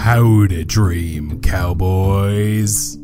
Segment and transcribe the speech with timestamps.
[0.00, 2.96] Howdy, dream cowboys.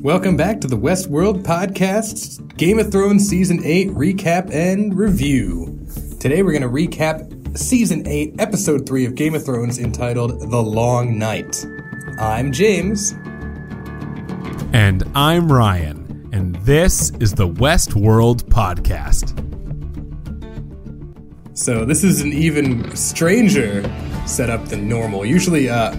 [0.00, 5.78] Welcome back to the Westworld Podcast, Game of Thrones Season 8 recap and review.
[6.18, 10.62] Today we're going to recap Season 8, Episode 3 of Game of Thrones entitled The
[10.62, 11.66] Long Night.
[12.18, 13.12] I'm James.
[14.72, 19.36] And I'm Ryan, and this is the Westworld Podcast.
[21.52, 23.82] So this is an even stranger
[24.26, 25.26] setup than normal.
[25.26, 25.94] Usually, uh,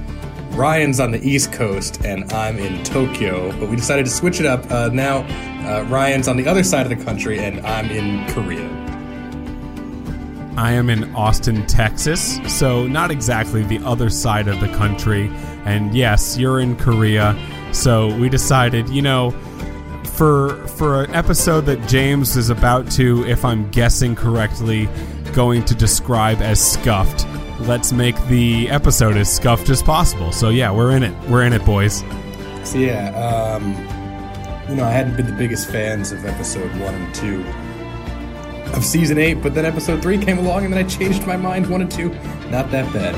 [0.52, 4.46] Ryan's on the East Coast and I'm in Tokyo, but we decided to switch it
[4.46, 4.70] up.
[4.70, 5.20] Uh, now,
[5.68, 8.68] uh, Ryan's on the other side of the country and I'm in Korea.
[10.58, 15.32] I am in Austin, Texas, so not exactly the other side of the country.
[15.64, 17.38] And yes, you're in Korea.
[17.72, 19.32] So we decided, you know,
[20.04, 24.90] for for an episode that James is about to, if I'm guessing correctly,
[25.32, 27.26] going to describe as scuffed,
[27.62, 30.32] let's make the episode as scuffed as possible.
[30.32, 31.30] So yeah, we're in it.
[31.30, 32.04] We're in it, boys.
[32.64, 33.72] So yeah, um,
[34.70, 37.44] you know, I hadn't been the biggest fans of episode one and two
[38.76, 41.68] of season eight, but then episode three came along, and then I changed my mind.
[41.70, 42.10] One and two,
[42.50, 43.16] not that bad.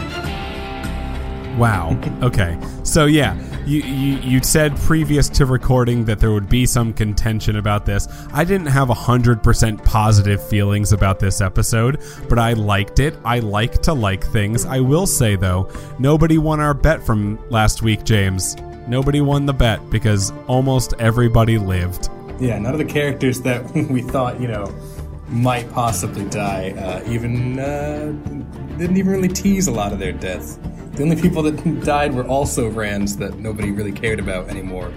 [1.57, 1.99] Wow.
[2.21, 2.57] Okay.
[2.83, 7.85] So yeah, you, you said previous to recording that there would be some contention about
[7.85, 8.07] this.
[8.33, 13.15] I didn't have hundred percent positive feelings about this episode, but I liked it.
[13.23, 14.65] I like to like things.
[14.65, 18.55] I will say though, nobody won our bet from last week, James.
[18.87, 22.09] Nobody won the bet because almost everybody lived.
[22.39, 24.73] Yeah, none of the characters that we thought you know
[25.27, 28.13] might possibly die uh, even uh,
[28.81, 30.59] didn't even really tease a lot of their deaths.
[30.93, 34.91] The only people that died were also Rands that nobody really cared about anymore.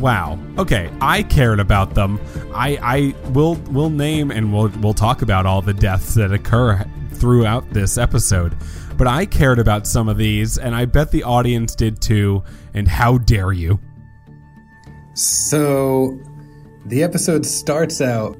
[0.00, 0.38] Wow.
[0.58, 2.20] Okay, I cared about them.
[2.54, 6.84] I I will will name and we'll we'll talk about all the deaths that occur
[7.12, 8.56] throughout this episode.
[8.96, 12.42] But I cared about some of these and I bet the audience did too.
[12.74, 13.80] And how dare you?
[15.14, 16.18] So
[16.86, 18.38] the episode starts out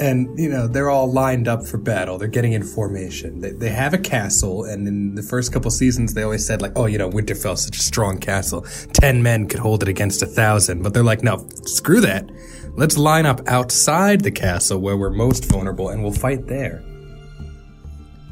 [0.00, 2.18] and you know they're all lined up for battle.
[2.18, 3.40] They're getting in formation.
[3.40, 6.72] They, they have a castle and in the first couple seasons they always said like
[6.76, 8.66] oh you know winterfell's such a strong castle.
[8.92, 10.82] 10 men could hold it against a thousand.
[10.82, 12.30] But they're like no screw that.
[12.74, 16.82] Let's line up outside the castle where we're most vulnerable and we'll fight there.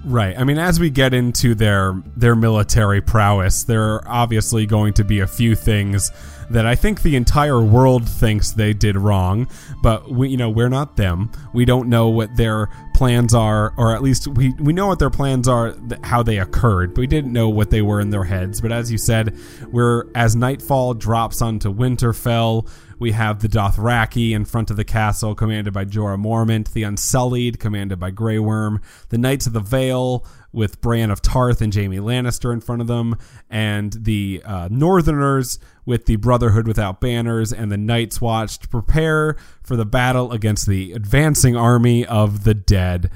[0.04, 0.38] Right.
[0.38, 5.04] I mean, as we get into their their military prowess, there are obviously going to
[5.04, 6.10] be a few things
[6.50, 9.48] that I think the entire world thinks they did wrong,
[9.82, 11.30] but we, you know, we're not them.
[11.52, 15.10] We don't know what their plans are, or at least we we know what their
[15.10, 18.60] plans are, how they occurred, but we didn't know what they were in their heads.
[18.60, 19.36] But as you said,
[19.70, 22.68] we're as nightfall drops onto Winterfell.
[22.98, 27.58] We have the Dothraki in front of the castle, commanded by Jorah Mormont, the Unsullied,
[27.58, 30.24] commanded by Grey Worm, the Knights of the Vale,
[30.54, 33.16] with Brienne of Tarth and Jaime Lannister in front of them,
[33.50, 39.36] and the uh, Northerners with the Brotherhood without banners and the Night's Watch to prepare
[39.62, 43.10] for the battle against the advancing army of the dead.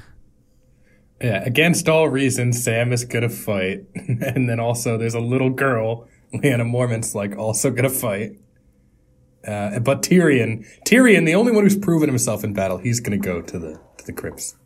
[1.21, 6.07] Yeah, against all reasons, Sam is gonna fight, and then also there's a little girl,
[6.35, 8.33] Lyanna Mormont's like also gonna fight.
[9.47, 13.41] Uh, but Tyrion, Tyrion, the only one who's proven himself in battle, he's to go
[13.41, 14.57] to the to the crypts.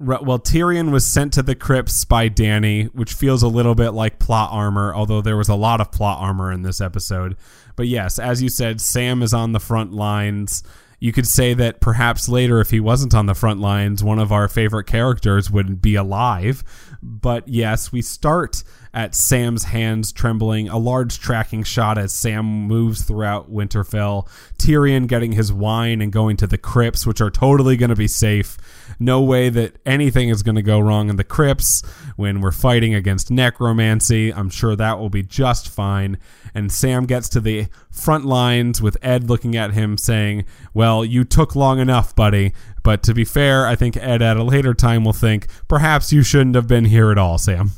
[0.00, 4.20] Well, Tyrion was sent to the crypts by Dany, which feels a little bit like
[4.20, 7.36] plot armor, although there was a lot of plot armor in this episode.
[7.74, 10.62] But yes, as you said, Sam is on the front lines.
[11.00, 14.30] You could say that perhaps later, if he wasn't on the front lines, one of
[14.30, 16.62] our favorite characters would be alive.
[17.02, 18.62] But yes, we start
[18.98, 24.28] at Sam's hands trembling, a large tracking shot as Sam moves throughout Winterfell,
[24.58, 28.08] Tyrion getting his wine and going to the crypts, which are totally going to be
[28.08, 28.56] safe.
[28.98, 31.80] No way that anything is going to go wrong in the crypts
[32.16, 34.34] when we're fighting against necromancy.
[34.34, 36.18] I'm sure that will be just fine.
[36.52, 40.44] And Sam gets to the front lines with Ed looking at him saying,
[40.74, 42.52] Well, you took long enough, buddy.
[42.82, 46.24] But to be fair, I think Ed at a later time will think, Perhaps you
[46.24, 47.70] shouldn't have been here at all, Sam.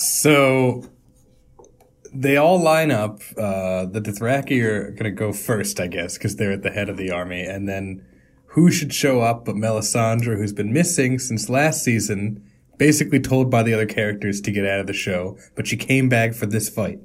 [0.00, 0.84] So
[2.12, 3.20] they all line up.
[3.36, 6.88] Uh, the Dothraki are going to go first, I guess, because they're at the head
[6.88, 7.42] of the army.
[7.42, 8.04] And then
[8.46, 12.42] who should show up but Melisandre, who's been missing since last season,
[12.78, 16.08] basically told by the other characters to get out of the show, but she came
[16.08, 16.98] back for this fight.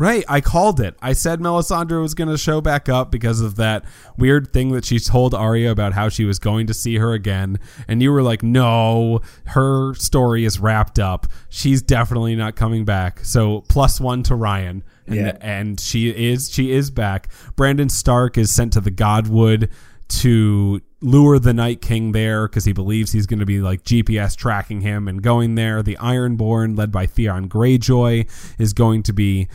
[0.00, 0.94] Right, I called it.
[1.02, 3.84] I said Melisandre was going to show back up because of that
[4.16, 7.58] weird thing that she told Arya about how she was going to see her again,
[7.88, 11.26] and you were like, "No, her story is wrapped up.
[11.48, 15.36] She's definitely not coming back." So plus one to Ryan, and, Yeah.
[15.40, 17.28] and she is she is back.
[17.56, 19.68] Brandon Stark is sent to the Godswood
[20.08, 24.36] to lure the Night King there because he believes he's going to be like GPS
[24.36, 25.82] tracking him and going there.
[25.82, 28.28] The Ironborn, led by Theon Greyjoy,
[28.58, 29.48] is going to be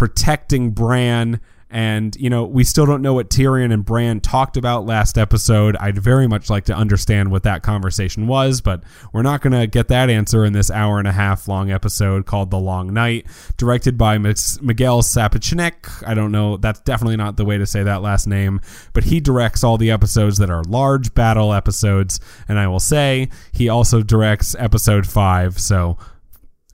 [0.00, 1.38] protecting Bran
[1.68, 5.76] and, you know, we still don't know what Tyrion and Bran talked about last episode.
[5.76, 8.82] I'd very much like to understand what that conversation was, but
[9.12, 12.24] we're not going to get that answer in this hour and a half long episode
[12.24, 13.26] called The Long Night,
[13.58, 16.02] directed by Miguel Sapochnik.
[16.08, 16.56] I don't know.
[16.56, 18.62] That's definitely not the way to say that last name,
[18.94, 22.20] but he directs all the episodes that are large battle episodes.
[22.48, 25.60] And I will say he also directs episode five.
[25.60, 25.98] So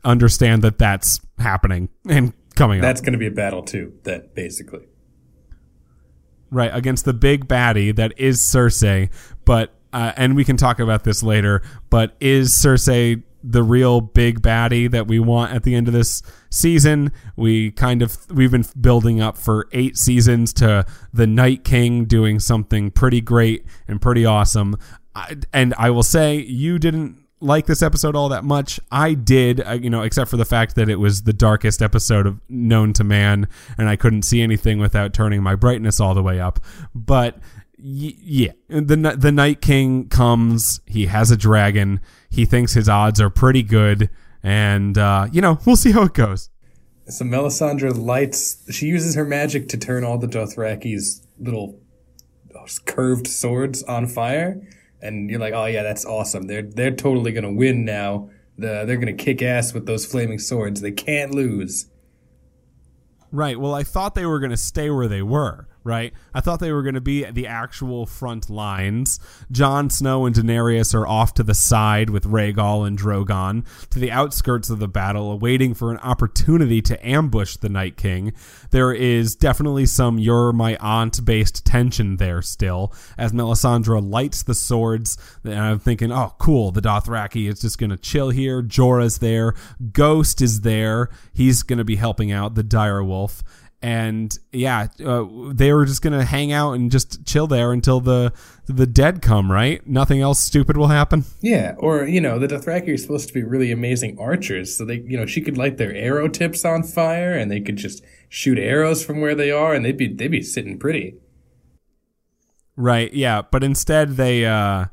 [0.05, 3.93] understand that that's happening and coming That's going to be a battle too.
[4.03, 4.87] That basically.
[6.51, 9.11] Right against the big baddie that is Cersei,
[9.45, 11.63] but uh, and we can talk about this later.
[11.91, 16.23] But is Cersei the real big baddie that we want at the end of this
[16.51, 17.13] season?
[17.37, 22.39] We kind of we've been building up for eight seasons to the Night King doing
[22.39, 24.77] something pretty great and pretty awesome.
[25.15, 28.81] I, and I will say you didn't like this episode all that much.
[28.91, 32.27] I did, uh, you know, except for the fact that it was the darkest episode
[32.27, 36.23] of known to man, and I couldn't see anything without turning my brightness all the
[36.23, 36.61] way up.
[36.95, 37.39] But
[37.79, 40.81] yeah, the the Night King comes.
[40.87, 42.01] He has a dragon.
[42.31, 44.09] He thinks his odds are pretty good,
[44.43, 46.51] and uh, you know, we'll see how it goes.
[47.09, 48.67] So Melisandre lights.
[48.75, 51.79] She uses her magic to turn all the Dothraki's little
[52.59, 54.61] uh, curved swords on fire
[55.07, 56.47] and you're like, oh yeah, that's awesome.
[56.47, 58.31] They're they're totally gonna win now.
[58.59, 60.81] The, they're gonna kick ass with those flaming swords.
[60.81, 61.87] They can't lose.
[63.31, 63.59] Right.
[63.59, 66.13] Well, I thought they were gonna stay where they were right?
[66.35, 69.19] I thought they were going to be the actual front lines.
[69.51, 74.11] Jon Snow and Daenerys are off to the side with Rhaegal and Drogon to the
[74.11, 78.33] outskirts of the battle, awaiting for an opportunity to ambush the Night King.
[78.71, 84.55] There is definitely some "you're my aunt" based tension there still, as Melisandre lights the
[84.55, 85.17] swords.
[85.45, 88.63] And I'm thinking, oh, cool, the Dothraki is just going to chill here.
[88.63, 89.55] Jorah's there,
[89.93, 91.09] Ghost is there.
[91.33, 93.45] He's going to be helping out the Dire Wolf
[93.83, 98.33] and yeah, uh, they were just gonna hang out and just chill there until the
[98.67, 99.51] the dead come.
[99.51, 99.87] Right?
[99.87, 101.25] Nothing else stupid will happen.
[101.41, 105.01] Yeah, or you know, the Dothraki are supposed to be really amazing archers, so they,
[105.07, 108.59] you know, she could light their arrow tips on fire, and they could just shoot
[108.59, 111.17] arrows from where they are, and they'd be they'd be sitting pretty.
[112.77, 113.13] Right.
[113.13, 114.87] Yeah, but instead they uh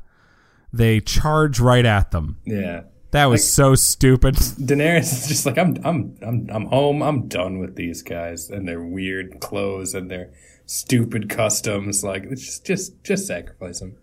[0.72, 2.38] they charge right at them.
[2.44, 2.82] Yeah.
[3.14, 4.34] That was like, so stupid.
[4.34, 7.00] Daenerys is just like, I'm, I'm, I'm, I'm home.
[7.00, 10.32] I'm done with these guys and their weird clothes and their
[10.66, 12.02] stupid customs.
[12.02, 13.98] Like, just, just, just sacrifice them.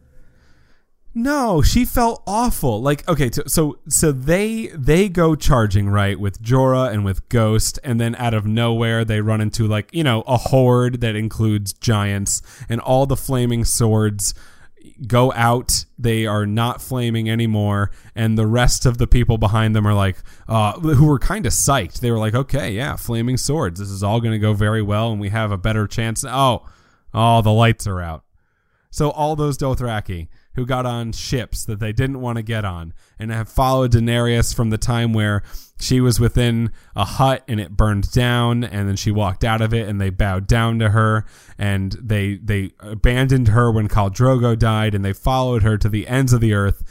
[1.14, 2.82] No, she felt awful.
[2.82, 7.80] Like, okay, so, so so they they go charging right with Jorah and with Ghost,
[7.84, 11.74] and then out of nowhere they run into like you know a horde that includes
[11.74, 14.34] giants and all the flaming swords
[15.08, 15.86] go out.
[15.98, 20.18] They are not flaming anymore, and the rest of the people behind them are like,
[20.48, 22.00] uh, who were kind of psyched.
[22.00, 23.80] They were like, okay, yeah, flaming swords.
[23.80, 26.24] This is all going to go very well, and we have a better chance.
[26.28, 26.66] Oh,
[27.14, 28.24] oh, the lights are out.
[28.90, 32.94] So all those Dothraki who got on ships that they didn't want to get on
[33.18, 35.44] and have followed Daenerys from the time where
[35.80, 39.74] she was within a hut and it burned down and then she walked out of
[39.74, 41.26] it and they bowed down to her
[41.58, 46.08] and they they abandoned her when Khal Drogo died and they followed her to the
[46.08, 46.84] ends of the earth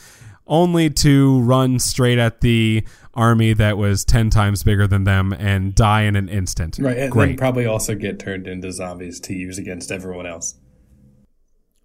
[0.46, 5.74] only to run straight at the army that was 10 times bigger than them and
[5.74, 6.78] die in an instant.
[6.78, 7.38] Right, and Great.
[7.38, 10.54] probably also get turned into zombies to use against everyone else.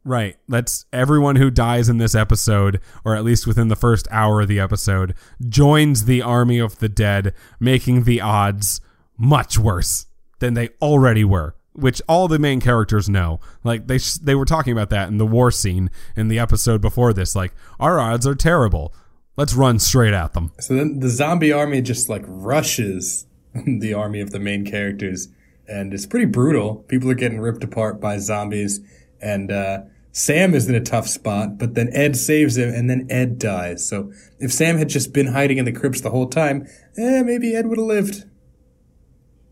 [0.06, 0.38] Right.
[0.48, 4.48] That's everyone who dies in this episode, or at least within the first hour of
[4.48, 5.16] the episode,
[5.50, 8.80] joins the army of the dead, making the odds
[9.18, 10.06] much worse
[10.40, 11.56] than they already were.
[11.74, 13.40] Which all the main characters know.
[13.64, 17.12] Like they they were talking about that in the war scene in the episode before
[17.12, 17.36] this.
[17.36, 18.94] Like our odds are terrible.
[19.36, 20.52] Let's run straight at them.
[20.60, 23.26] So then the zombie army just like rushes
[23.66, 25.30] the army of the main characters,
[25.68, 26.76] and it's pretty brutal.
[26.88, 28.80] People are getting ripped apart by zombies,
[29.20, 29.82] and uh,
[30.16, 33.86] Sam is in a tough spot, but then Ed saves him, and then Ed dies.
[33.86, 36.66] So if Sam had just been hiding in the crypts the whole time,
[36.98, 38.24] eh, maybe Ed would have lived.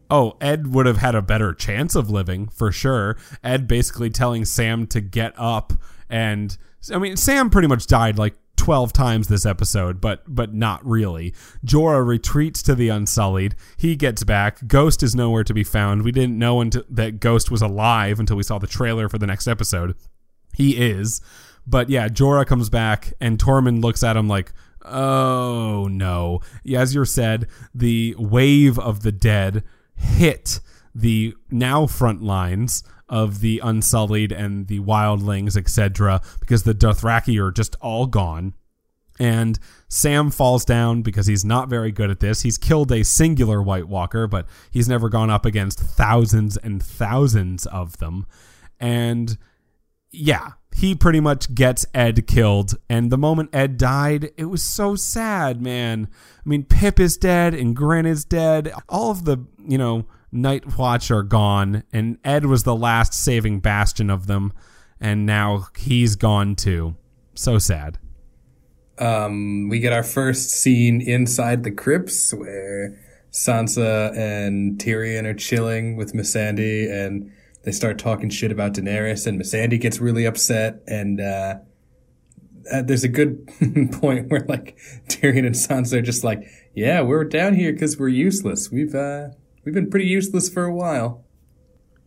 [0.09, 3.17] Oh, Ed would have had a better chance of living for sure.
[3.43, 5.73] Ed basically telling Sam to get up,
[6.09, 6.57] and
[6.93, 11.33] I mean, Sam pretty much died like 12 times this episode, but but not really.
[11.65, 13.55] Jorah retreats to the Unsullied.
[13.75, 14.65] He gets back.
[14.65, 16.03] Ghost is nowhere to be found.
[16.03, 19.27] We didn't know until, that Ghost was alive until we saw the trailer for the
[19.27, 19.95] next episode.
[20.53, 21.21] He is.
[21.65, 26.41] But yeah, Jorah comes back and Tormund looks at him like, oh no.
[26.73, 29.63] As you said, the wave of the dead
[29.95, 30.59] hit
[30.93, 37.51] the now front lines of the Unsullied and the Wildlings, etc., because the Dothraki are
[37.51, 38.53] just all gone.
[39.19, 42.41] And Sam falls down because he's not very good at this.
[42.41, 47.67] He's killed a singular White Walker, but he's never gone up against thousands and thousands
[47.67, 48.25] of them.
[48.79, 49.37] And
[50.13, 52.75] yeah, he pretty much gets Ed killed.
[52.89, 56.07] And the moment Ed died, it was so sad, man.
[56.45, 58.71] I mean, Pyp is dead and Grenn is dead.
[58.87, 61.83] All of the, you know, Night Watch are gone.
[61.91, 64.53] And Ed was the last saving bastion of them.
[64.99, 66.95] And now he's gone too.
[67.33, 67.97] So sad.
[68.99, 72.99] Um, we get our first scene inside the crypts where
[73.31, 77.31] Sansa and Tyrion are chilling with Missandei and
[77.63, 81.55] they start talking shit about Daenerys and Missandei gets really upset and uh,
[82.71, 83.47] uh, there's a good
[83.93, 84.77] point where like
[85.07, 88.71] Tyrion and Sansa are just like, yeah, we're down here because we're useless.
[88.71, 89.29] We've uh,
[89.63, 91.25] we've been pretty useless for a while.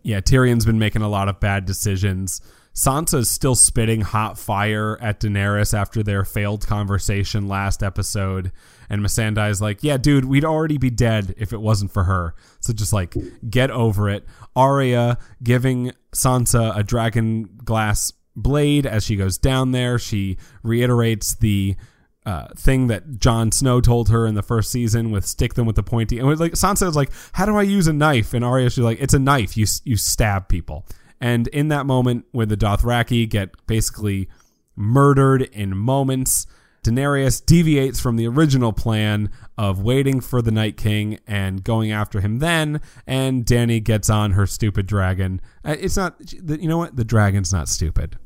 [0.02, 2.40] Yeah, Tyrion's been making a lot of bad decisions.
[2.74, 8.52] Sansa's still spitting hot fire at Daenerys after their failed conversation last episode.
[8.88, 12.34] And Missandei's like, yeah, dude, we'd already be dead if it wasn't for her.
[12.60, 13.14] So just like,
[13.48, 14.24] get over it.
[14.54, 19.98] Arya giving Sansa a dragon glass blade as she goes down there.
[19.98, 21.76] She reiterates the
[22.26, 25.76] uh, thing that Jon Snow told her in the first season with stick them with
[25.76, 26.18] the pointy.
[26.18, 28.34] And like Sansa is like, how do I use a knife?
[28.34, 29.56] And Arya she's like, it's a knife.
[29.56, 30.84] You you stab people.
[31.20, 34.28] And in that moment, when the Dothraki get basically
[34.74, 36.46] murdered in moments,
[36.86, 42.20] Daenerys deviates from the original plan of waiting for the Night King and going after
[42.20, 45.40] him then, and Dany gets on her stupid dragon.
[45.64, 46.96] Uh, it's not, you know what?
[46.96, 48.18] The dragon's not stupid.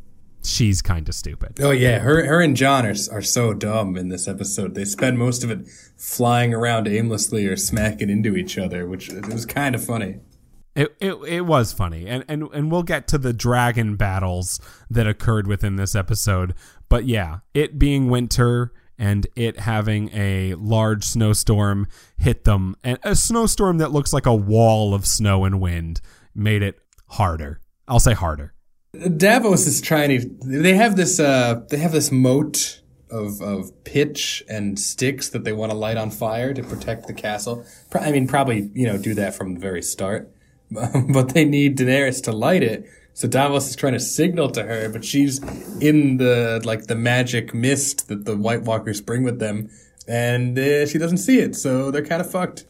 [0.43, 1.59] She's kind of stupid.
[1.61, 4.75] Oh yeah, her her and Jon are are so dumb in this episode.
[4.75, 9.27] They spend most of it flying around aimlessly or smacking into each other, which it
[9.27, 10.21] was kind of funny.
[10.81, 14.59] It, it it was funny, and and and we'll get to the dragon battles
[14.89, 16.55] that occurred within this episode.
[16.89, 23.15] But yeah, it being winter and it having a large snowstorm hit them, and a
[23.15, 26.01] snowstorm that looks like a wall of snow and wind
[26.35, 27.61] made it harder.
[27.87, 28.55] I'll say harder.
[29.19, 30.31] Davos is trying to.
[30.47, 31.21] They have this.
[31.21, 35.99] Uh, they have this moat of of pitch and sticks that they want to light
[35.99, 37.67] on fire to protect the castle.
[37.93, 40.35] I mean, probably you know do that from the very start.
[41.13, 42.89] but they need Daenerys to light it.
[43.15, 45.43] So Davos is trying to signal to her, but she's
[45.81, 49.69] in the like the magic mist that the White Walkers bring with them,
[50.07, 51.57] and uh, she doesn't see it.
[51.57, 52.65] So they're kind of fucked.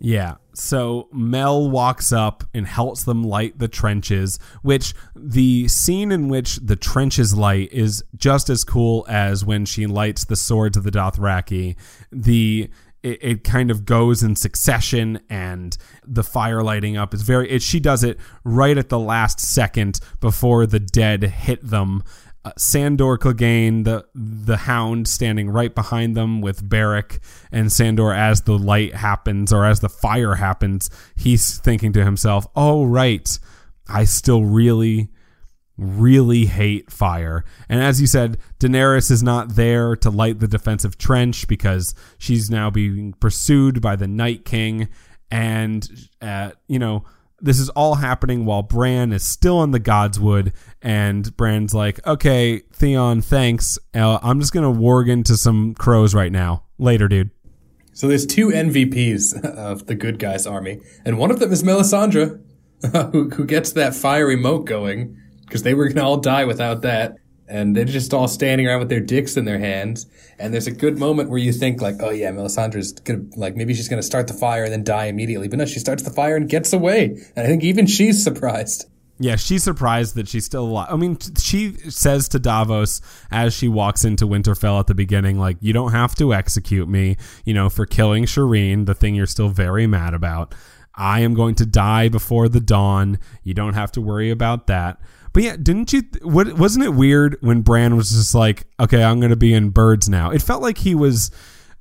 [0.00, 0.36] Yeah.
[0.54, 6.56] So Mel walks up and helps them light the trenches, which the scene in which
[6.56, 10.90] the trenches light is just as cool as when she lights the swords of the
[10.90, 11.76] Dothraki.
[12.10, 12.68] The
[13.02, 17.62] it, it, kind of goes in succession and the fire lighting up is very it,
[17.62, 22.02] she does it right at the last second before the dead hit them
[22.44, 27.20] uh, Sandor Clegane, the the Hound, standing right behind them with Beric
[27.52, 28.12] and Sandor.
[28.12, 33.38] As the light happens or as the fire happens, he's thinking to himself, "Oh right,
[33.86, 35.10] I still really,
[35.82, 37.44] really hate fire.
[37.68, 42.50] And as you said, Daenerys is not there to light the defensive trench because she's
[42.50, 44.88] now being pursued by the Night King.
[45.30, 45.88] And,
[46.20, 47.04] uh, you know,
[47.40, 50.52] this is all happening while Bran is still in the Godswood.
[50.80, 53.78] And Bran's like, okay, Theon, thanks.
[53.94, 56.64] Uh, I'm just to warg into some crows right now.
[56.78, 57.30] Later, dude.
[57.92, 62.40] So there's two MVPs of the good guys army, and one of them is Melisandre,
[63.12, 65.16] who, who gets that fiery moat going
[65.52, 67.18] because they were going to all die without that.
[67.46, 70.06] And they're just all standing around with their dicks in their hands.
[70.38, 73.74] And there's a good moment where you think like, oh yeah, Melisandre's gonna, like, maybe
[73.74, 75.48] she's gonna start the fire and then die immediately.
[75.48, 77.18] But no, she starts the fire and gets away.
[77.36, 78.86] And I think even she's surprised.
[79.18, 80.88] Yeah, she's surprised that she's still alive.
[80.90, 85.58] I mean, she says to Davos as she walks into Winterfell at the beginning, like,
[85.60, 89.50] you don't have to execute me, you know, for killing Shireen, the thing you're still
[89.50, 90.54] very mad about.
[90.94, 93.18] I am going to die before the dawn.
[93.42, 94.98] You don't have to worry about that.
[95.32, 96.02] But yeah, didn't you?
[96.22, 99.70] What wasn't it weird when Bran was just like, "Okay, I'm going to be in
[99.70, 101.30] birds now." It felt like he was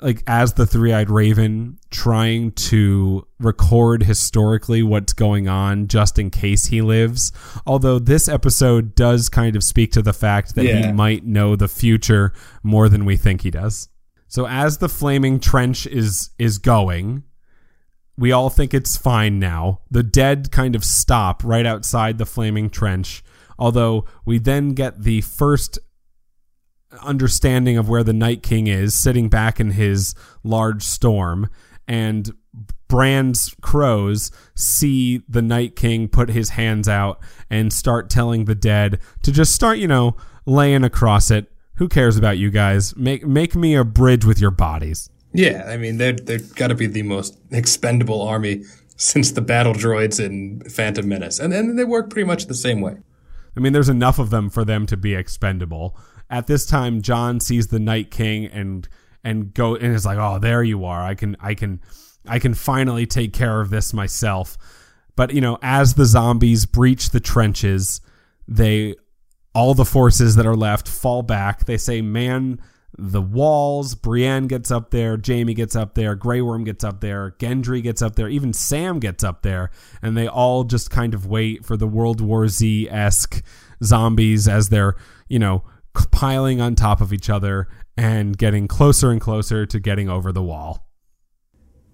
[0.01, 6.65] like as the three-eyed raven trying to record historically what's going on just in case
[6.65, 7.31] he lives
[7.65, 10.88] although this episode does kind of speak to the fact that yeah.
[10.88, 13.89] he might know the future more than we think he does
[14.27, 17.24] so as the flaming trench is is going
[18.17, 22.70] we all think it's fine now the dead kind of stop right outside the flaming
[22.70, 23.24] trench
[23.61, 25.77] Although we then get the first
[27.03, 31.47] understanding of where the Night King is, sitting back in his large storm,
[31.87, 32.31] and
[32.87, 37.19] Bran's crows see the Night King put his hands out
[37.51, 41.51] and start telling the dead to just start, you know, laying across it.
[41.75, 42.95] Who cares about you guys?
[42.97, 45.07] Make make me a bridge with your bodies.
[45.33, 48.63] Yeah, I mean they're they're got to be the most expendable army
[48.97, 52.81] since the battle droids in Phantom Menace, and and they work pretty much the same
[52.81, 52.97] way.
[53.55, 55.98] I mean, there's enough of them for them to be expendable.
[56.29, 58.88] At this time, Jon sees the Night King and
[59.24, 61.01] and go and is like, "Oh, there you are.
[61.01, 61.81] I can I can
[62.27, 64.58] I can finally take care of this myself."
[65.15, 68.01] But you know, as the zombies breach the trenches,
[68.48, 68.96] they
[69.53, 71.65] all the forces that are left fall back.
[71.65, 72.60] They say, "Man."
[72.98, 73.95] The walls.
[73.95, 75.17] Brienne gets up there.
[75.25, 76.15] Jaime gets up there.
[76.15, 77.36] Grey Worm gets up there.
[77.39, 78.27] Gendry gets up there.
[78.27, 79.71] Even Sam gets up there.
[80.01, 83.43] And they all just kind of wait for the World War Z esque
[83.83, 84.95] zombies as they're,
[85.27, 85.63] you know,
[86.12, 87.67] piling on top of each other
[87.98, 90.88] and getting closer and closer to getting over the wall.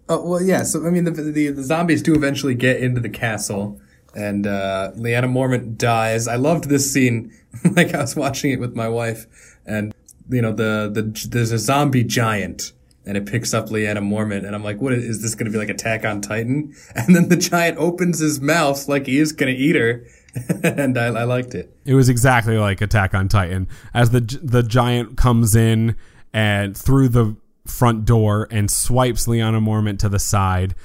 [0.10, 0.64] Oh well, yeah.
[0.64, 3.82] So I mean, the, the, the zombies do eventually get into the castle,
[4.16, 6.28] and uh, Lyanna Mormont dies.
[6.28, 7.34] I loved this scene.
[7.76, 9.26] like I was watching it with my wife,
[9.66, 9.94] and
[10.30, 12.74] you know the the there's a zombie giant
[13.08, 15.58] and it picks up Lyanna Mormont and I'm like, what is this going to be
[15.58, 16.76] like Attack on Titan?
[16.96, 20.06] And then the giant opens his mouth like he is going to eat her.
[20.64, 21.74] and I, I, liked it.
[21.86, 25.96] It was exactly like Attack on Titan as the the giant comes in
[26.34, 30.76] and through the front door and swipes Lyanna Mormont to the side.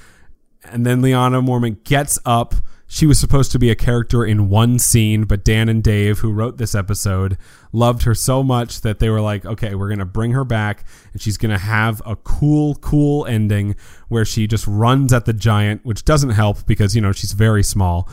[0.63, 2.55] And then Lyanna Mormont gets up
[2.87, 6.31] she was supposed to be a character in one scene, but Dan and Dave, who
[6.31, 7.37] wrote this episode,
[7.71, 10.85] loved her so much that they were like, okay, we're going to bring her back
[11.11, 13.75] and she's going to have a cool, cool ending
[14.09, 17.63] where she just runs at the giant, which doesn't help because, you know, she's very
[17.63, 18.07] small.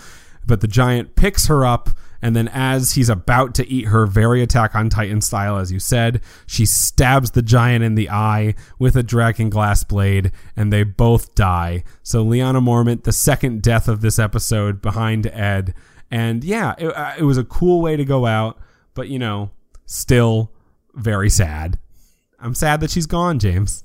[0.46, 1.90] But the giant picks her up
[2.22, 5.78] and then, as he's about to eat her, very Attack on Titan style, as you
[5.78, 10.82] said, she stabs the giant in the eye with a dragon glass blade, and they
[10.82, 11.84] both die.
[12.02, 15.74] So, Lyanna Mormont, the second death of this episode behind Ed.
[16.10, 18.58] And yeah, it, uh, it was a cool way to go out,
[18.94, 19.50] but you know,
[19.86, 20.52] still
[20.94, 21.78] very sad.
[22.38, 23.84] I'm sad that she's gone, James.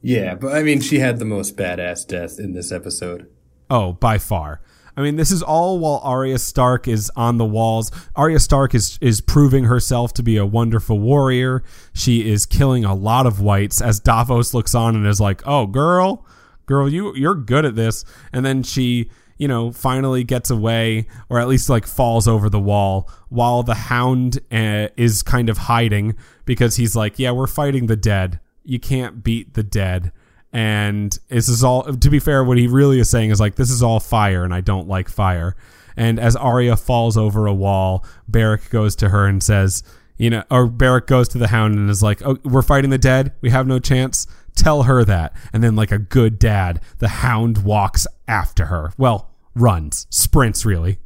[0.00, 3.28] Yeah, but I mean, she had the most badass death in this episode.
[3.70, 4.60] Oh, by far.
[4.96, 7.90] I mean, this is all while Arya Stark is on the walls.
[8.14, 11.62] Arya Stark is is proving herself to be a wonderful warrior.
[11.94, 15.66] She is killing a lot of whites as Davos looks on and is like, "Oh,
[15.66, 16.26] girl,
[16.66, 21.40] girl, you you're good at this." And then she, you know, finally gets away or
[21.40, 26.16] at least like falls over the wall while the Hound uh, is kind of hiding
[26.44, 28.40] because he's like, "Yeah, we're fighting the dead.
[28.62, 30.12] You can't beat the dead."
[30.52, 33.70] And this is all to be fair what he really is saying is like this
[33.70, 35.56] is all fire and i don't like fire.
[35.96, 39.82] And as Arya falls over a wall Beric goes to her and says
[40.16, 42.98] you know or Beric goes to the hound and is like oh we're fighting the
[42.98, 43.32] dead.
[43.40, 44.26] We have no chance.
[44.54, 45.34] Tell her that.
[45.52, 48.92] And then like a good dad the hound walks after her.
[48.96, 50.98] Well runs sprints really.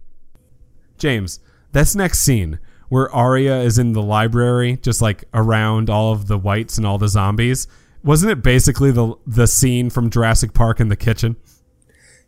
[0.99, 1.41] James
[1.73, 6.39] that's next scene where Arya is in the library just like around all of the
[6.39, 7.67] whites and all the zombies
[8.07, 11.37] wasn't it basically the the scene from Jurassic Park in the kitchen?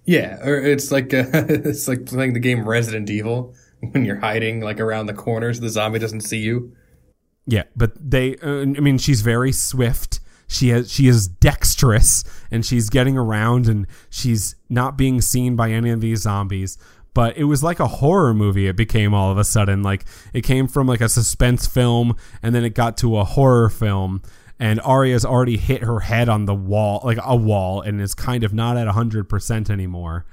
[0.05, 4.61] Yeah, or it's like uh, it's like playing the game Resident Evil when you're hiding
[4.61, 6.73] like around the corners, the zombie doesn't see you.
[7.47, 8.37] Yeah, but they.
[8.37, 10.21] Uh, I mean, she's very swift.
[10.49, 15.71] She has she is dexterous, and she's getting around, and she's not being seen by
[15.71, 16.77] any of these zombies.
[17.14, 18.69] But it was like a horror movie.
[18.69, 22.55] It became all of a sudden like it came from like a suspense film, and
[22.55, 24.23] then it got to a horror film
[24.59, 28.44] and Arya's already hit her head on the wall, like a wall, and is kind
[28.44, 30.27] of not at 100% anymore.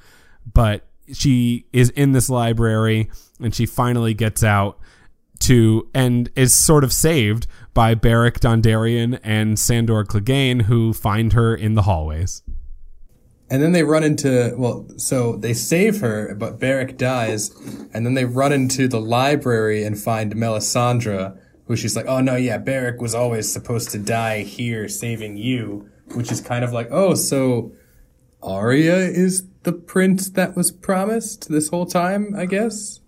[0.52, 3.10] But she is in this library
[3.40, 4.80] and she finally gets out
[5.40, 11.54] to and is sort of saved by Beric Dondarrion and Sandor Clegane who find her
[11.54, 12.42] in the hallways.
[13.50, 17.52] And then they run into well, so they save her, but Beric dies,
[17.94, 22.36] and then they run into the library and find Melisandre, who she's like, oh no,
[22.36, 26.88] yeah, Beric was always supposed to die here saving you, which is kind of like,
[26.92, 27.72] oh, so
[28.44, 33.00] Arya is the prince that was promised this whole time, I guess?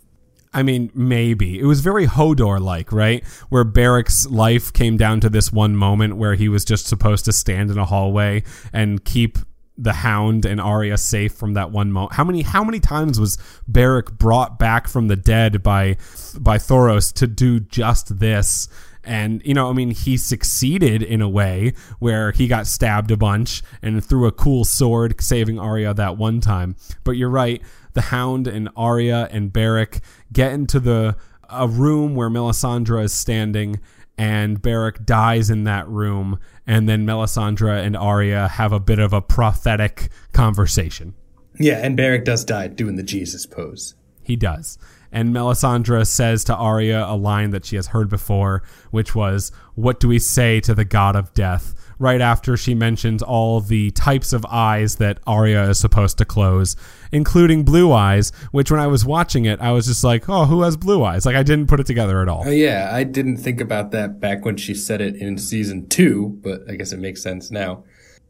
[0.53, 1.59] I mean, maybe.
[1.59, 3.23] It was very Hodor like, right?
[3.49, 7.33] Where Beric's life came down to this one moment where he was just supposed to
[7.33, 8.43] stand in a hallway
[8.73, 9.37] and keep
[9.77, 12.13] the Hound and Arya safe from that one moment.
[12.13, 13.37] How many how many times was
[13.67, 15.97] Beric brought back from the dead by
[16.37, 18.67] by Thoros to do just this?
[19.03, 23.17] And you know, I mean, he succeeded in a way where he got stabbed a
[23.17, 26.75] bunch and threw a cool sword, saving Arya that one time.
[27.03, 27.61] But you're right,
[27.93, 30.01] the Hound and Arya and Beric
[30.33, 31.15] get into the
[31.49, 33.79] a room where Melisandre is standing
[34.17, 39.13] and Beric dies in that room, and then Melisandre and Arya have a bit of
[39.13, 41.13] a prophetic conversation.
[41.59, 43.95] Yeah, and Beric does die doing the Jesus pose.
[44.23, 44.77] He does.
[45.11, 49.99] And Melisandre says to Arya a line that she has heard before, which was, What
[49.99, 51.73] do we say to the god of death?
[51.99, 56.75] Right after she mentions all the types of eyes that Arya is supposed to close,
[57.11, 60.61] including blue eyes, which when I was watching it, I was just like, Oh, who
[60.61, 61.25] has blue eyes?
[61.25, 62.43] Like, I didn't put it together at all.
[62.45, 66.39] Oh, yeah, I didn't think about that back when she said it in season two,
[66.41, 67.83] but I guess it makes sense now.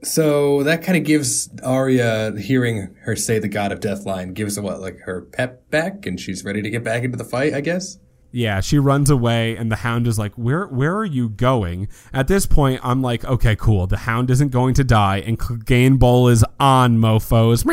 [0.03, 4.60] So that kind of gives Arya hearing her say the God of Death line gives
[4.60, 7.53] what like her pep back, and she's ready to get back into the fight.
[7.53, 7.97] I guess.
[8.32, 12.28] Yeah, she runs away, and the Hound is like, "Where, where are you going?" At
[12.28, 13.88] this point, I'm like, "Okay, cool.
[13.88, 17.66] The Hound isn't going to die, and Clegane Bowl is on, mofo's."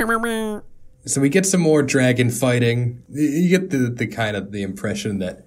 [1.07, 3.03] So we get some more dragon fighting.
[3.11, 5.45] You get the the kind of the impression that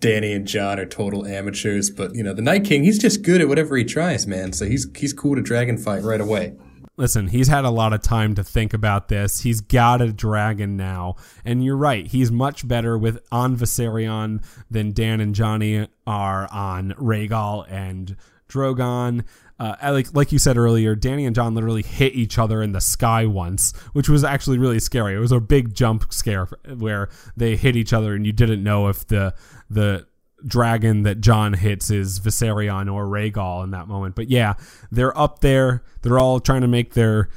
[0.00, 3.40] Dany and Jon are total amateurs, but you know the Night King, he's just good
[3.40, 4.52] at whatever he tries, man.
[4.52, 6.54] So he's he's cool to dragon fight right away.
[6.98, 9.40] Listen, he's had a lot of time to think about this.
[9.40, 12.06] He's got a dragon now, and you're right.
[12.06, 18.16] He's much better with on Viserion than Dan and Johnny are on Rhaegal and
[18.48, 19.24] Drogon.
[19.58, 22.80] Uh, like like you said earlier, Dany and Jon literally hit each other in the
[22.80, 25.14] sky once, which was actually really scary.
[25.14, 26.46] It was a big jump scare
[26.78, 29.34] where they hit each other, and you didn't know if the
[29.70, 30.06] the
[30.46, 34.14] dragon that Jon hits is Viserion or Rhaegal in that moment.
[34.14, 34.54] But yeah,
[34.90, 35.82] they're up there.
[36.02, 37.28] They're all trying to make their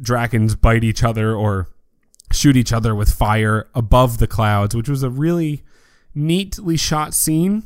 [0.00, 1.68] dragons bite each other or
[2.32, 5.62] shoot each other with fire above the clouds, which was a really
[6.14, 7.64] neatly shot scene.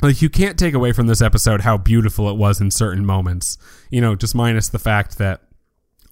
[0.00, 3.56] Like you can't take away from this episode how beautiful it was in certain moments.
[3.90, 5.42] You know, just minus the fact that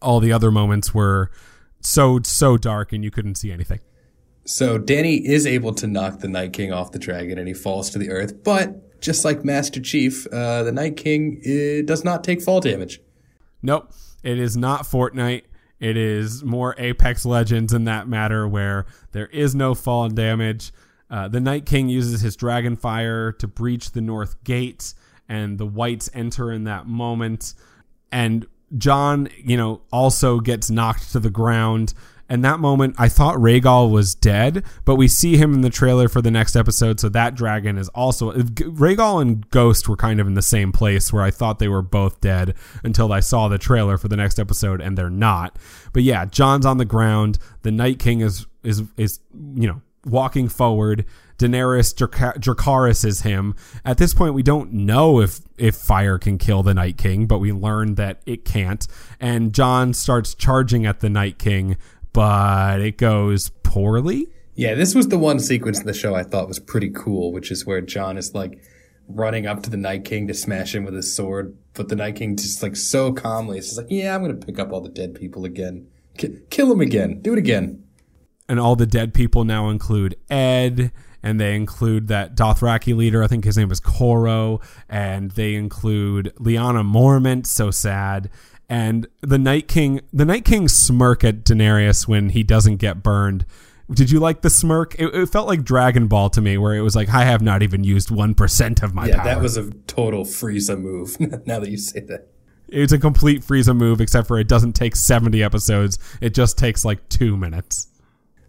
[0.01, 1.31] all the other moments were
[1.81, 3.81] so so dark and you couldn't see anything.
[4.51, 7.89] So Dany is able to knock the Night King off the dragon and he falls
[7.91, 12.25] to the earth, but just like Master Chief, uh, the Night King uh, does not
[12.25, 13.01] take fall damage.
[13.63, 13.93] Nope.
[14.25, 15.45] It is not Fortnite.
[15.79, 20.73] It is more Apex Legends in that matter where there is no fall damage.
[21.09, 24.95] Uh, the Night King uses his dragon fire to breach the north gate,
[25.29, 27.55] and the whites enter in that moment.
[28.11, 31.95] And Jon, you know, also gets knocked to the ground
[32.31, 36.09] and that moment I thought Rhaegal was dead, but we see him in the trailer
[36.09, 40.27] for the next episode, so that dragon is also Rhaegal and Ghost were kind of
[40.27, 43.59] in the same place where I thought they were both dead until I saw the
[43.59, 45.59] trailer for the next episode and they're not.
[45.93, 50.49] But yeah, Jon's on the ground, the Night King is is is you know, walking
[50.49, 51.05] forward.
[51.39, 53.55] Daenerys Dracarys is him.
[53.83, 57.39] At this point, we don't know if if fire can kill the Night King, but
[57.39, 58.87] we learn that it can't.
[59.19, 61.79] And Jon starts charging at the Night King,
[62.13, 64.29] but it goes poorly.
[64.55, 67.51] Yeah, this was the one sequence in the show I thought was pretty cool, which
[67.51, 68.61] is where Jon is like
[69.09, 72.17] running up to the Night King to smash him with his sword, but the Night
[72.17, 74.89] King just like so calmly is just like, "Yeah, I'm gonna pick up all the
[74.89, 77.85] dead people again, K- kill them again, do it again."
[78.49, 80.93] And all the dead people now include Ed,
[81.23, 83.23] and they include that Dothraki leader.
[83.23, 87.47] I think his name is Corro, and they include Lyanna Mormont.
[87.47, 88.29] So sad
[88.71, 93.45] and the Night King, the Night King smirk at Daenerys when he doesn't get burned.
[93.91, 94.95] Did you like the smirk?
[94.95, 97.65] It, it, felt like Dragon Ball to me, where it was like, I have not
[97.65, 99.25] even used one percent of my yeah, power.
[99.25, 101.19] that was a total Frieza move.
[101.47, 102.29] now that you say that,
[102.69, 105.99] it's a complete Frieza move, except for it doesn't take seventy episodes.
[106.21, 107.89] It just takes like two minutes.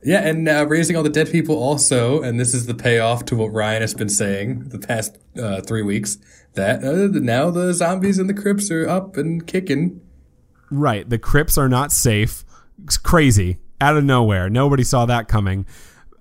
[0.03, 3.35] Yeah, and uh, raising all the dead people also, and this is the payoff to
[3.35, 6.19] what Ryan has been saying the past uh, three weeks.
[6.53, 10.01] That uh, now the zombies and the crypts are up and kicking
[10.71, 11.07] Right.
[11.07, 12.43] The crypts are not safe.
[12.83, 13.59] It's crazy.
[13.79, 14.49] Out of nowhere.
[14.49, 15.65] Nobody saw that coming.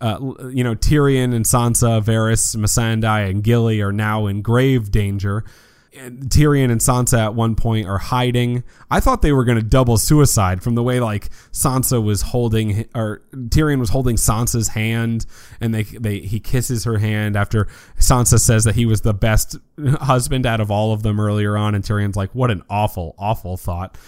[0.00, 0.18] Uh,
[0.50, 5.44] you know, Tyrion and Sansa, Varys, Missandei, and Gilly are now in grave danger.
[5.92, 8.62] Tyrion and Sansa at one point are hiding.
[8.90, 12.88] I thought they were going to double suicide from the way like Sansa was holding
[12.94, 15.26] or Tyrion was holding Sansa's hand
[15.60, 17.66] and they they he kisses her hand after
[17.98, 19.56] Sansa says that he was the best
[20.00, 23.56] husband out of all of them earlier on and Tyrion's like what an awful awful
[23.56, 23.98] thought.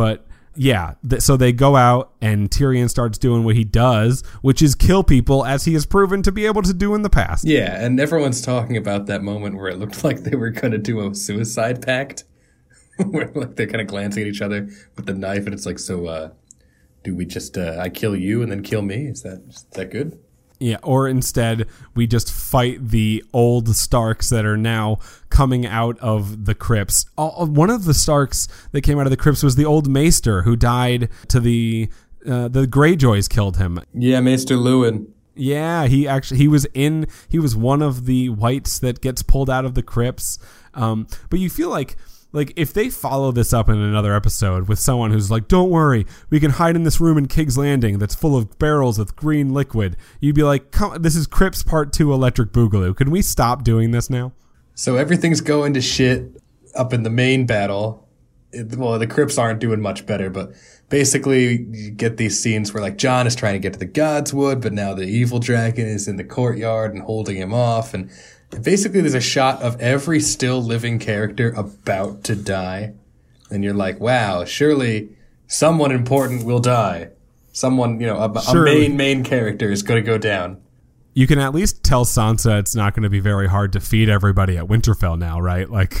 [0.00, 0.24] But
[0.56, 4.74] yeah, th- so they go out and Tyrion starts doing what he does, which is
[4.74, 7.44] kill people as he has proven to be able to do in the past.
[7.46, 10.78] Yeah, and everyone's talking about that moment where it looked like they were going to
[10.78, 12.24] do a suicide pact,
[13.10, 15.78] where like they're kind of glancing at each other with the knife, and it's like,
[15.78, 16.30] so, uh,
[17.04, 19.04] do we just uh, I kill you and then kill me?
[19.04, 20.18] Is that is that good?
[20.60, 24.98] Yeah, or instead we just fight the old Starks that are now
[25.30, 27.06] coming out of the crypts.
[27.16, 30.56] One of the Starks that came out of the crypts was the old Maester who
[30.56, 31.88] died to the
[32.28, 33.80] uh, the Greyjoys killed him.
[33.94, 35.08] Yeah, Maester Luwin.
[35.34, 39.48] Yeah, he actually he was in he was one of the whites that gets pulled
[39.48, 40.38] out of the crypts.
[40.74, 41.96] Um, but you feel like
[42.32, 46.06] like if they follow this up in another episode with someone who's like, "Don't worry,
[46.30, 49.52] we can hide in this room in King's Landing that's full of barrels with green
[49.52, 52.96] liquid," you'd be like, "Come, this is Crypts Part Two, Electric Boogaloo.
[52.96, 54.32] Can we stop doing this now?"
[54.74, 56.40] So everything's going to shit
[56.74, 58.06] up in the main battle.
[58.52, 60.52] It, well, the Crypts aren't doing much better, but
[60.88, 64.60] basically you get these scenes where like Jon is trying to get to the Godswood,
[64.60, 68.10] but now the evil dragon is in the courtyard and holding him off, and
[68.50, 72.92] basically there's a shot of every still living character about to die,
[73.50, 75.10] and you're like, wow, surely
[75.46, 77.10] someone important will die.
[77.52, 80.60] Someone, you know, a, a main main character is going to go down.
[81.12, 84.08] You can at least tell Sansa it's not going to be very hard to feed
[84.08, 85.68] everybody at Winterfell now, right?
[85.80, 85.96] Like,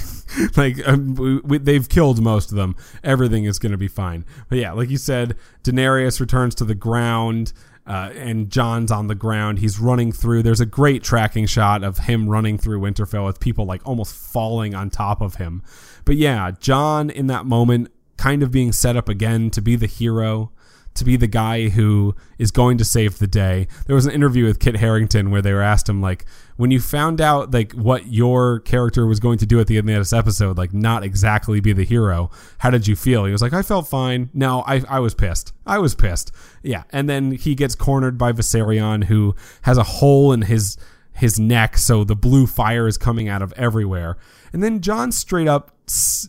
[0.56, 2.76] like um, we, we, they've killed most of them.
[3.02, 4.24] Everything is going to be fine.
[4.48, 7.52] But yeah, like you said, Daenerys returns to the ground.
[7.90, 9.58] Uh, and Jon's on the ground.
[9.58, 10.44] He's running through.
[10.44, 14.76] There's a great tracking shot of him running through Winterfell with people like almost falling
[14.76, 15.60] on top of him.
[16.04, 19.88] But yeah, Jon in that moment kind of being set up again to be the
[19.88, 20.52] hero
[20.94, 23.68] to be the guy who is going to save the day.
[23.86, 26.24] There was an interview with Kit Harington where they were asked him like,
[26.56, 29.88] when you found out like what your character was going to do at the end
[29.88, 33.24] of this episode, like not exactly be the hero, how did you feel?
[33.24, 34.28] He was like, I felt fine.
[34.34, 35.52] No, I I was pissed.
[35.66, 36.32] I was pissed.
[36.62, 40.76] Yeah, and then he gets cornered by Viserion, who has a hole in his
[41.14, 44.16] his neck, so the blue fire is coming out of everywhere.
[44.52, 45.70] And then Jon straight up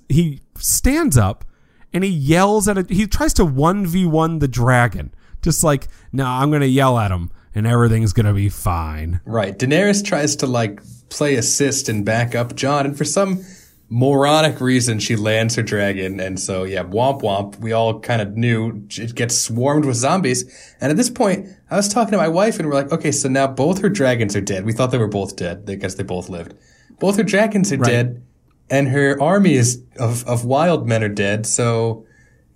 [0.08, 1.46] he stands up
[1.94, 2.90] and he yells at it.
[2.90, 5.14] He tries to 1v1 the dragon.
[5.42, 8.50] Just like, no, nah, I'm going to yell at him and everything's going to be
[8.50, 9.20] fine.
[9.26, 9.58] Right.
[9.58, 13.44] Daenerys tries to like play assist and back up Jon, and for some
[13.90, 16.20] moronic reason, she lands her dragon.
[16.20, 17.60] And so, yeah, womp womp.
[17.60, 20.44] We all kind of knew it gets swarmed with zombies.
[20.80, 23.28] And at this point, I was talking to my wife and we're like, okay, so
[23.28, 24.66] now both her dragons are dead.
[24.66, 25.66] We thought they were both dead.
[25.68, 26.54] I guess they both lived.
[27.00, 27.92] Both her dragons are Right.
[27.92, 28.24] dead
[28.72, 31.46] and her army is of, of wild men are dead.
[31.46, 32.06] So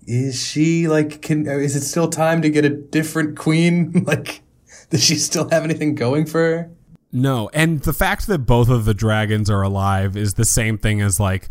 [0.08, 3.92] is she like, can, is it still time to get a different queen?
[4.08, 4.42] like,
[4.90, 6.72] does she still have anything going for her?
[7.12, 11.02] No, and the fact that both of the dragons are alive is the same thing
[11.02, 11.50] as like,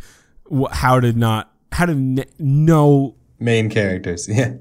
[0.73, 4.29] how did not, how did n- no Main characters.
[4.33, 4.55] Yeah.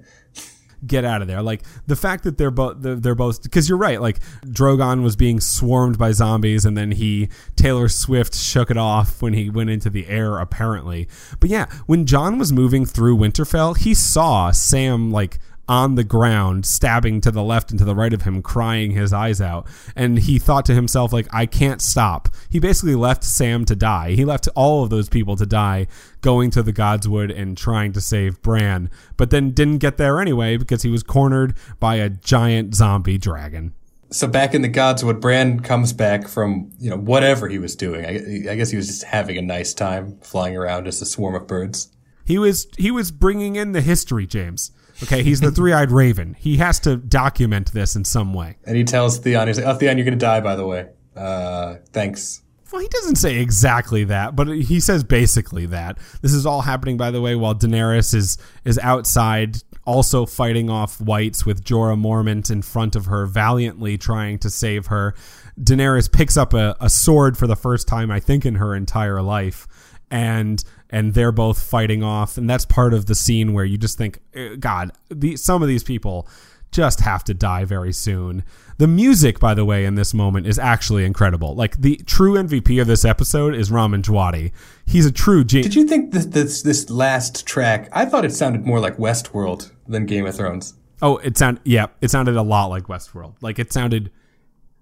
[0.85, 1.41] Get out of there.
[1.41, 4.01] Like the fact that they're both they're, both because you're right.
[4.01, 9.21] Like Drogon was being swarmed by zombies, and then he Taylor Swift shook it off
[9.21, 10.37] when he went into the air.
[10.39, 11.07] Apparently,
[11.39, 16.65] but yeah, when Jon was moving through Winterfell, he saw Sam like on the ground
[16.65, 20.19] stabbing to the left and to the right of him crying his eyes out and
[20.19, 22.27] he thought to himself like I can't stop.
[22.49, 24.11] He basically left Sam to die.
[24.11, 25.87] He left all of those people to die
[26.21, 30.57] going to the Godswood and trying to save Bran, but then didn't get there anyway
[30.57, 33.73] because he was cornered by a giant zombie dragon.
[34.09, 38.05] So back in the Godswood, Bran comes back from, you know, whatever he was doing.
[38.05, 41.33] I, I guess he was just having a nice time flying around as a swarm
[41.33, 41.89] of birds.
[42.23, 44.71] He was he was bringing in the history, James.
[45.01, 46.35] Okay, he's the three-eyed raven.
[46.37, 48.57] He has to document this in some way.
[48.65, 50.89] And he tells Theon, he's like, oh, Theon, you're going to die, by the way.
[51.15, 52.41] Uh, thanks.
[52.71, 55.99] Well, he doesn't say exactly that, but he says basically that.
[56.21, 60.99] This is all happening, by the way, while Daenerys is is outside, also fighting off
[60.99, 65.13] whites with Jorah Mormont in front of her, valiantly trying to save her.
[65.59, 69.21] Daenerys picks up a, a sword for the first time, I think, in her entire
[69.21, 69.67] life,
[70.09, 73.97] and and they're both fighting off, and that's part of the scene where you just
[73.97, 76.27] think, eh, God, the, some of these people
[76.71, 78.43] just have to die very soon.
[78.77, 81.55] The music, by the way, in this moment is actually incredible.
[81.55, 84.51] Like the true MVP of this episode is Ramin Djawadi.
[84.85, 85.73] He's a true genius.
[85.73, 89.71] Did you think this, this, this last track, I thought it sounded more like Westworld
[89.87, 90.75] than Game of Thrones.
[91.01, 93.33] Oh, it sound yeah, it sounded a lot like Westworld.
[93.41, 94.11] Like it sounded,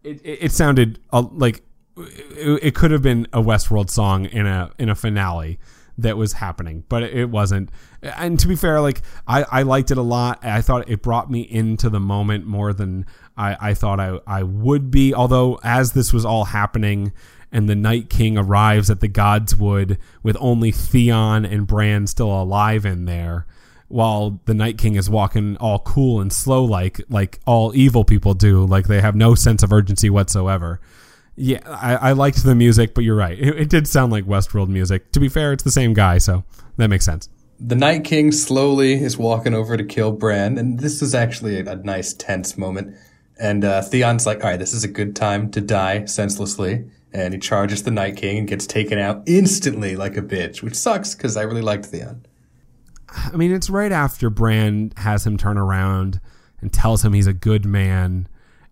[0.03, 1.63] it it, it sounded uh, like
[1.97, 5.57] it, it could have been a Westworld song in a in a finale
[6.01, 7.69] that was happening, but it, wasn't.
[8.01, 10.43] And to be fair, like I I liked it a lot.
[10.43, 13.05] I thought it brought me into the moment more than
[13.37, 15.13] I I thought I I would be.
[15.13, 17.11] Although as this was all happening.
[17.53, 22.85] And the Night King arrives at the Godswood with only Theon and Bran still alive
[22.85, 23.45] in there
[23.91, 28.33] while the Night King is walking all cool and slow like like all evil people
[28.33, 30.79] do, like they have no sense of urgency whatsoever.
[31.41, 33.37] Yeah, I, I liked the music, but you're right.
[33.37, 35.11] It, it did sound like Westworld music.
[35.13, 36.43] To be fair, it's the same guy, so
[36.77, 37.29] that makes sense.
[37.59, 41.71] The Night King slowly is walking over to kill Bran, and this is actually a,
[41.71, 42.95] a nice tense moment.
[43.39, 46.85] And uh, Theon's like, all right, this is a good time to die senselessly.
[47.11, 50.75] And he charges the Night King and gets taken out instantly like a bitch, which
[50.75, 52.23] sucks because I really liked Theon.
[53.09, 56.21] I mean, it's right after Bran has him turn around
[56.61, 58.27] and tells him he's a good man,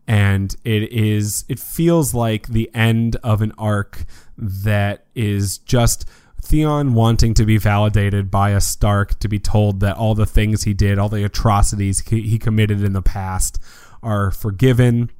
[0.10, 6.10] and it is it feels like the end of an arc that is just
[6.42, 10.64] Theon wanting to be validated by a Stark to be told that all the things
[10.64, 13.62] he did, all the atrocities he, committed in the past
[14.02, 15.12] are forgiven.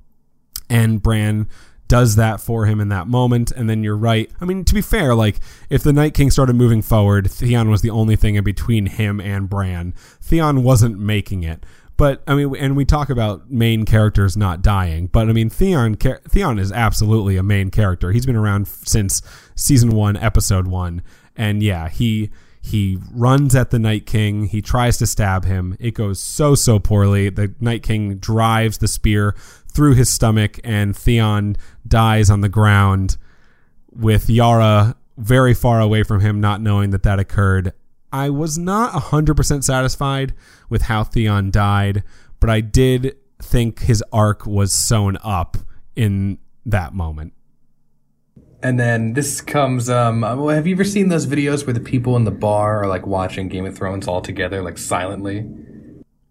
[0.70, 1.48] And Bran
[1.88, 3.52] does that for him in that moment.
[3.52, 4.32] And then you're right.
[4.42, 7.82] I mean to be fair like if the night king started moving forward theon was
[7.82, 9.94] the only thing in between him and bran.
[10.20, 11.64] Theon wasn't making it
[12.00, 15.96] but i mean and we talk about main characters not dying but i mean theon
[15.96, 19.22] theon is absolutely a main character he's been around since
[19.54, 21.04] season 1 episode 1
[21.36, 22.32] and yeah he
[22.62, 24.46] he runs at the Night King.
[24.46, 25.78] He tries to stab him.
[25.80, 27.30] It goes so, so poorly.
[27.30, 29.34] The Night King drives the spear
[29.72, 31.56] through his stomach, and Theon
[31.88, 33.18] dies on the ground
[33.92, 37.74] with Yara very far away from him, not knowing that that occurred.
[38.12, 40.34] I was not 100% satisfied
[40.70, 42.04] with how Theon died,
[42.40, 45.58] but I did think his arc was sewn up
[45.96, 47.34] in that moment.
[48.62, 49.90] And then this comes.
[49.90, 53.08] Um, have you ever seen those videos where the people in the bar are like
[53.08, 55.48] watching Game of Thrones all together, like silently?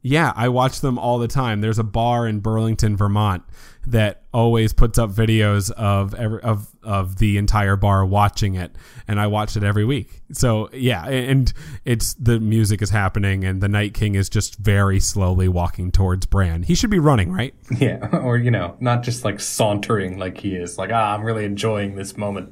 [0.02, 1.60] Yeah, I watch them all the time.
[1.60, 3.42] There's a bar in Burlington, Vermont
[3.86, 8.74] that always puts up videos of every, of of the entire bar watching it
[9.06, 10.22] and I watch it every week.
[10.32, 11.52] So, yeah, and
[11.84, 16.24] it's the music is happening and the Night King is just very slowly walking towards
[16.24, 16.62] Bran.
[16.62, 17.54] He should be running, right?
[17.78, 21.44] Yeah, or you know, not just like sauntering like he is like, "Ah, I'm really
[21.44, 22.50] enjoying this moment."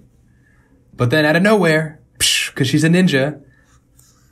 [0.94, 2.00] But then out of nowhere,
[2.54, 3.40] cuz she's a ninja,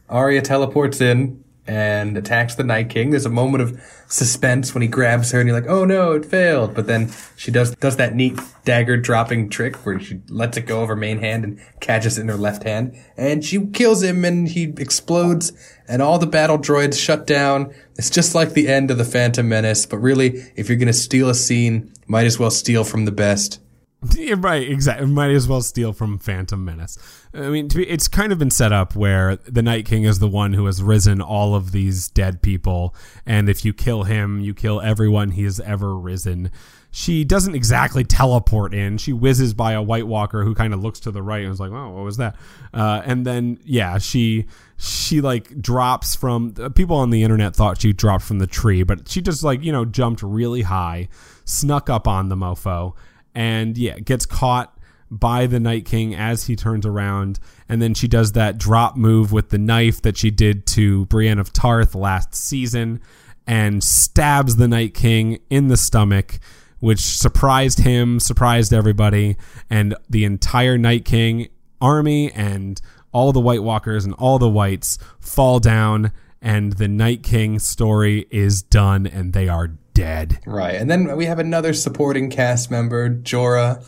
[0.09, 3.11] Arya teleports in and attacks the Night King.
[3.11, 6.27] There's a moment of suspense when he grabs her and you're like, oh no, it
[6.27, 6.75] failed.
[6.75, 10.83] But then she does, does that neat dagger dropping trick where she lets it go
[10.83, 12.97] of her main hand and catches it in her left hand.
[13.17, 15.53] And she kills him and he explodes
[15.89, 17.75] and all the battle droids shut down.
[17.97, 19.87] It's just like the end of the Phantom Menace.
[19.87, 23.13] But really, if you're going to steal a scene, might as well steal from the
[23.13, 23.61] best.
[24.37, 25.07] Right, exactly.
[25.07, 26.99] Might as well steal from Phantom Menace.
[27.33, 30.29] I mean, be, it's kind of been set up where the Night King is the
[30.29, 32.95] one who has risen all of these dead people,
[33.27, 36.51] and if you kill him, you kill everyone he has ever risen.
[36.91, 38.99] She doesn't exactly teleport in.
[38.99, 41.59] She whizzes by a White Walker who kind of looks to the right and is
[41.59, 42.37] like, "Oh, what was that?"
[42.73, 46.53] Uh, and then, yeah, she she like drops from.
[46.75, 49.73] People on the internet thought she dropped from the tree, but she just like you
[49.73, 51.09] know jumped really high,
[51.45, 52.95] snuck up on the mofo
[53.35, 54.79] and yeah, gets caught
[55.11, 57.39] by the Night King as he turns around.
[57.69, 61.39] And then she does that drop move with the knife that she did to Brienne
[61.39, 63.01] of Tarth last season
[63.47, 66.39] and stabs the Night King in the stomach,
[66.81, 69.37] which surprised him, surprised everybody.
[69.71, 71.49] And the entire Night King
[71.81, 72.81] army and
[73.13, 76.13] all the White Walkers and all the Whites fall down.
[76.43, 80.41] And the Night King story is done, and they are dead.
[80.45, 80.75] Right.
[80.75, 83.09] And then we have another supporting cast member.
[83.09, 83.85] Jorah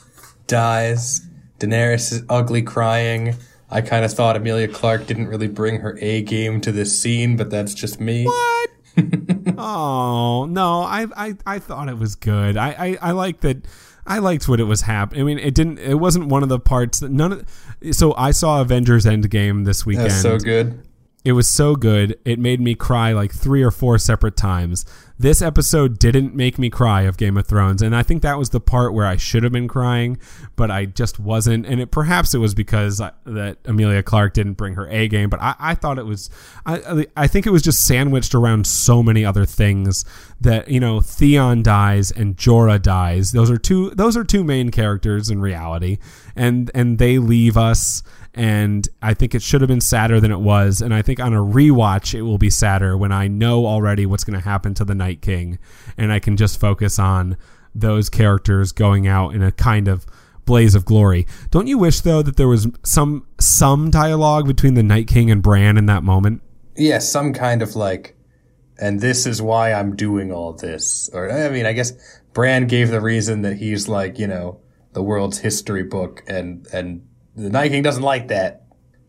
[0.47, 1.27] dies.
[1.59, 3.37] Daenerys is ugly crying.
[3.71, 7.37] I kind of thought Emilia Clarke didn't really bring her A game to this scene,
[7.37, 8.25] but that's just me.
[8.25, 8.71] What?
[9.59, 12.57] oh no, I, I I thought it was good.
[12.57, 13.67] I I, I like that.
[14.07, 15.21] I liked what it was happening.
[15.21, 15.79] I mean, it didn't.
[15.81, 17.95] It wasn't one of the parts that none of.
[17.95, 20.11] So I saw Avengers Endgame this weekend.
[20.11, 20.81] That's so good.
[21.25, 22.17] It was so good.
[22.25, 24.87] It made me cry like three or four separate times.
[25.19, 28.51] This episode didn't make me cry of Game of Thrones, and I think that was
[28.51, 30.19] the part where I should have been crying,
[30.57, 31.65] but I just wasn't.
[31.65, 35.31] And it perhaps it was because I, that Emilia Clarke didn't bring her A game,
[35.31, 36.29] but I, I thought it was.
[36.67, 40.05] I I think it was just sandwiched around so many other things
[40.43, 43.33] that you know Theon dies and Jorah dies.
[43.33, 43.91] Those are two.
[43.91, 45.97] Those are two main characters in reality,
[46.35, 48.03] and and they leave us
[48.37, 50.83] and I think it should have been sadder than it was.
[50.83, 54.25] And I think on a rewatch, it will be sadder when I know already what's
[54.25, 55.59] going to happen to the Night King,
[55.97, 57.39] and I can just focus on
[57.75, 60.07] those characters going out in a kind of
[60.45, 61.27] blaze of glory.
[61.51, 65.43] Don't you wish though that there was some some dialogue between the Night King and
[65.43, 66.43] Bran in that moment?
[66.77, 68.17] Yeah, some kind of like,
[68.79, 71.09] and this is why I'm doing all this.
[71.13, 71.93] Or I mean, I guess
[72.33, 74.61] Bran gave the reason that he's like, you know,
[74.93, 77.06] the world's history book, and and
[77.37, 78.63] the Night King doesn't like that.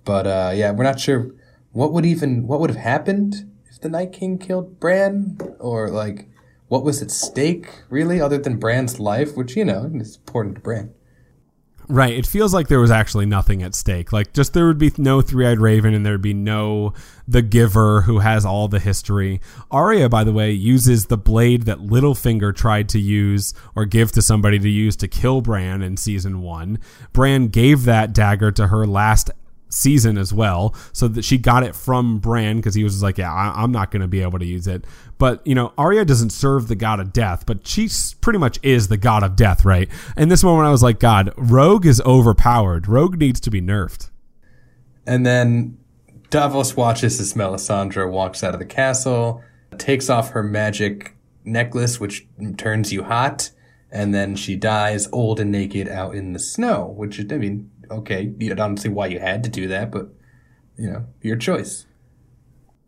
[0.04, 1.32] But uh, yeah, we're not sure
[1.72, 6.30] what would even what would have happened if the Night King killed Bran, or like
[6.68, 10.62] what was at stake really, other than Bran's life, which you know is important to
[10.62, 10.94] Bran.
[11.90, 12.14] Right.
[12.14, 14.12] It feels like there was actually nothing at stake.
[14.12, 16.94] Like just there would be no three-eyed raven and there'd be no
[17.26, 19.40] the giver who has all the history.
[19.72, 24.22] Arya, by the way, uses the blade that Littlefinger tried to use or give to
[24.22, 26.80] somebody to use to kill Bran in season one.
[27.14, 29.32] Bran gave that dagger to her last
[29.70, 30.76] season as well.
[30.94, 33.92] So that she got it from Bran because he was like, yeah, I, am not
[33.92, 34.86] going to be able to use it.
[35.18, 37.90] But you know, Arya doesn't serve the god of death, but she
[38.22, 39.90] pretty much is the god of death, right?
[40.16, 42.88] In this moment, I was like, God, Rogue is overpowered.
[42.88, 44.10] Rogue needs to be nerfed.
[45.06, 45.78] And then
[46.30, 49.42] Davos watches as Melisandre walks out of the castle,
[49.78, 51.16] takes off her magic
[51.46, 53.50] necklace, which turns you hot,
[53.92, 58.34] and then she dies old and naked out in the snow, which I mean, okay,
[58.40, 60.10] you don't see why you had to do that, but,
[60.78, 61.86] you know, your choice.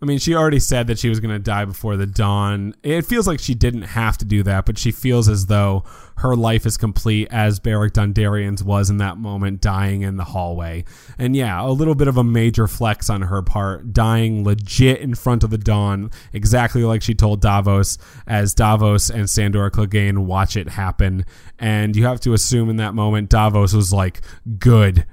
[0.02, 2.74] I mean, she already said that she was going to die before the dawn.
[2.84, 5.84] It feels like she didn't have to do that, but she feels as though
[6.18, 10.86] her life is complete as Beric Dondarrion's was in that moment, dying in the hallway.
[11.18, 15.16] And yeah, a little bit of a major flex on her part, dying legit in
[15.16, 20.56] front of the dawn, exactly like she told Davos, as Davos and Sandor Clegane watch
[20.56, 21.26] it happen.
[21.58, 24.22] And you have to assume in that moment, Davos was like,
[24.60, 25.06] good,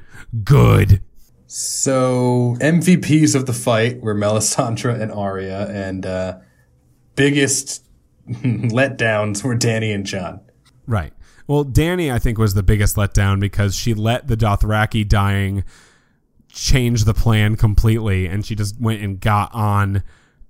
[0.44, 1.02] good
[1.46, 6.38] so MVPs of the fight were Melisandre and Arya, and uh,
[7.14, 7.84] biggest
[8.28, 10.40] letdowns were Dany and Jon.
[10.86, 11.12] Right.
[11.46, 15.64] Well, Dany, I think, was the biggest letdown because she let the Dothraki dying
[16.48, 20.02] change the plan completely, and she just went and got on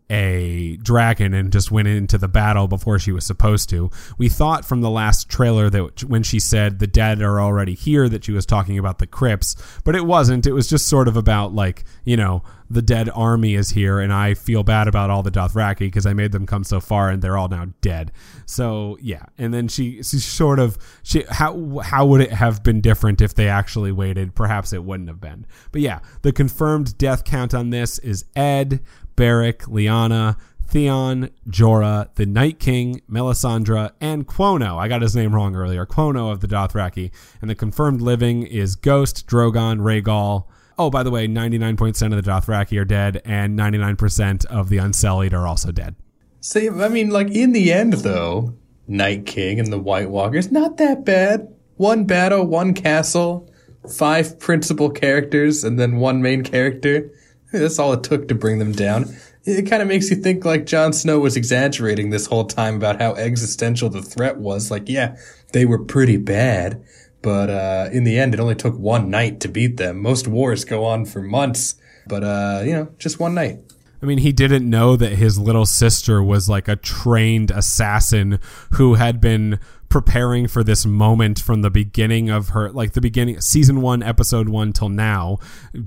[0.08, 3.90] a dragon and just went into the battle before she was supposed to.
[4.18, 8.08] We thought from the last trailer that when she said the dead are already here
[8.08, 10.46] that she was talking about the crypts, but it wasn't.
[10.46, 14.12] It was just sort of about like, you know, the dead army is here and
[14.12, 17.22] I feel bad about all the Dothraki because I made them come so far and
[17.22, 18.12] they're all now dead.
[18.44, 19.24] So, yeah.
[19.38, 23.34] And then she she sort of she how how would it have been different if
[23.34, 24.34] they actually waited?
[24.34, 25.46] Perhaps it wouldn't have been.
[25.72, 28.80] But yeah, the confirmed death count on this is Ed,
[29.16, 30.36] Beric, Lyanna,
[30.66, 34.76] Theon, Jorah, the Night King, Melisandre, and Qhono.
[34.78, 35.86] I got his name wrong earlier.
[35.86, 37.12] Qhono of the Dothraki.
[37.40, 40.46] And the confirmed living is Ghost, Drogon, Rhaegal.
[40.78, 45.32] Oh, by the way, 99% of the Dothraki are dead, and 99% of the Unsullied
[45.32, 45.94] are also dead.
[46.40, 48.54] See, I mean, like, in the end, though,
[48.86, 51.48] Night King and the White Walkers, not that bad.
[51.76, 53.50] One battle, one castle,
[53.90, 57.10] five principal characters, and then one main character.
[57.52, 59.16] That's all it took to bring them down.
[59.44, 63.00] It kind of makes you think like Jon Snow was exaggerating this whole time about
[63.00, 64.70] how existential the threat was.
[64.70, 65.16] Like, yeah,
[65.52, 66.84] they were pretty bad,
[67.22, 70.00] but uh, in the end, it only took one night to beat them.
[70.00, 71.74] Most wars go on for months,
[72.06, 73.60] but uh, you know, just one night.
[74.02, 78.38] I mean, he didn't know that his little sister was like a trained assassin
[78.72, 79.58] who had been
[79.88, 84.48] preparing for this moment from the beginning of her, like the beginning, season one, episode
[84.48, 85.38] one till now,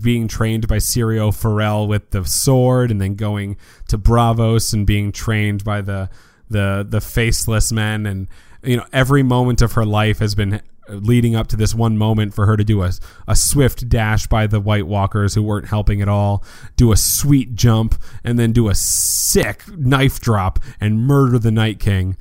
[0.02, 3.58] being trained by Syrio Forel with the sword, and then going
[3.88, 6.10] to Braavos and being trained by the
[6.50, 8.28] the the faceless men, and
[8.64, 12.34] you know every moment of her life has been leading up to this one moment
[12.34, 12.92] for her to do a,
[13.28, 16.44] a swift dash by the White Walkers who weren't helping at all,
[16.76, 21.80] do a sweet jump, and then do a sick knife drop and murder the Night
[21.80, 22.18] King.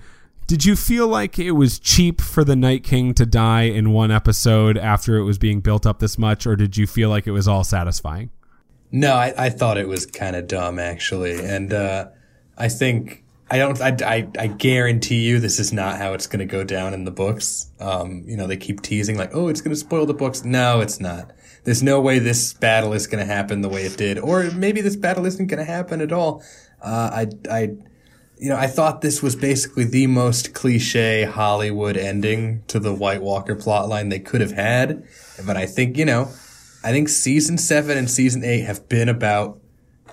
[0.47, 4.11] Did you feel like it was cheap for the Night King to die in one
[4.11, 7.33] episode after it was being built up this much, or did you feel like it
[7.33, 8.31] was all satisfying?
[8.91, 12.09] No, I, I thought it was kind of dumb actually, and uh,
[12.57, 13.80] I think I don't.
[13.80, 17.05] I, I, I guarantee you this is not how it's going to go down in
[17.05, 17.70] the books.
[17.80, 20.44] Um, you know, they keep teasing like, oh, it's going to spoil the books.
[20.44, 21.32] No, it's not.
[21.64, 24.80] There's no way this battle is going to happen the way it did, or maybe
[24.80, 26.42] this battle isn't going to happen at all.
[26.82, 27.76] Uh, I I
[28.40, 33.22] you know, I thought this was basically the most cliche Hollywood ending to the White
[33.22, 35.05] Walker plotline they could have had.
[35.44, 36.30] But I think, you know,
[36.84, 39.59] I think season seven and season eight have been about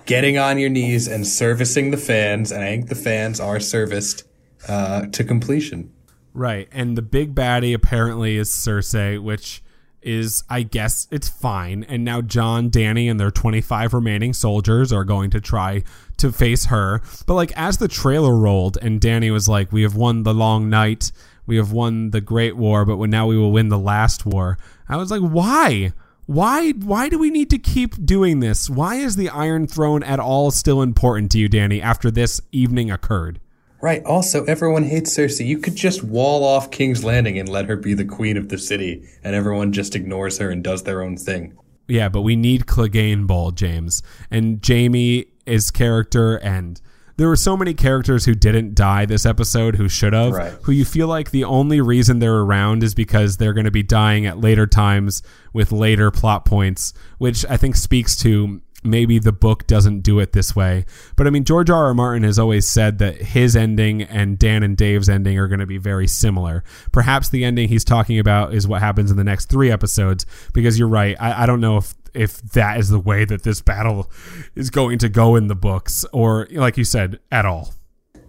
[0.06, 2.50] getting on your knees and servicing the fans.
[2.50, 4.24] And I think the fans are serviced
[4.68, 5.92] uh, to completion.
[6.32, 6.68] Right.
[6.72, 9.62] And the big baddie apparently is Cersei, which
[10.02, 11.84] is I guess it's fine.
[11.84, 15.82] And now Jon, Dany, and their 25 remaining soldiers are going to try
[16.18, 17.02] to face her.
[17.26, 20.70] But like as the trailer rolled and Dany was like, "We have won the long
[20.70, 21.10] night.
[21.46, 24.96] We have won the great war, but now we will win the last war." I
[24.96, 25.92] was like, "Why?"
[26.26, 28.68] Why why do we need to keep doing this?
[28.68, 32.90] Why is the Iron Throne at all still important to you, Dany, after this evening
[32.90, 33.40] occurred?
[33.80, 34.04] Right.
[34.04, 35.46] Also, everyone hates Cersei.
[35.46, 38.58] You could just wall off King's Landing and let her be the queen of the
[38.58, 41.56] city, and everyone just ignores her and does their own thing.
[41.86, 44.02] Yeah, but we need Clegane Bowl, James.
[44.28, 46.80] And Jaime is character and
[47.16, 50.52] there were so many characters who didn't die this episode who should have right.
[50.62, 53.82] who you feel like the only reason they're around is because they're going to be
[53.82, 59.32] dying at later times with later plot points which i think speaks to maybe the
[59.32, 60.86] book doesn't do it this way.
[61.16, 61.86] But I mean, George R.
[61.86, 61.94] R.
[61.94, 65.66] Martin has always said that his ending and Dan and Dave's ending are going to
[65.66, 66.64] be very similar.
[66.92, 70.78] Perhaps the ending he's talking about is what happens in the next three episodes, because
[70.78, 71.16] you're right.
[71.20, 74.10] I, I don't know if if that is the way that this battle
[74.54, 77.74] is going to go in the books, or like you said, at all.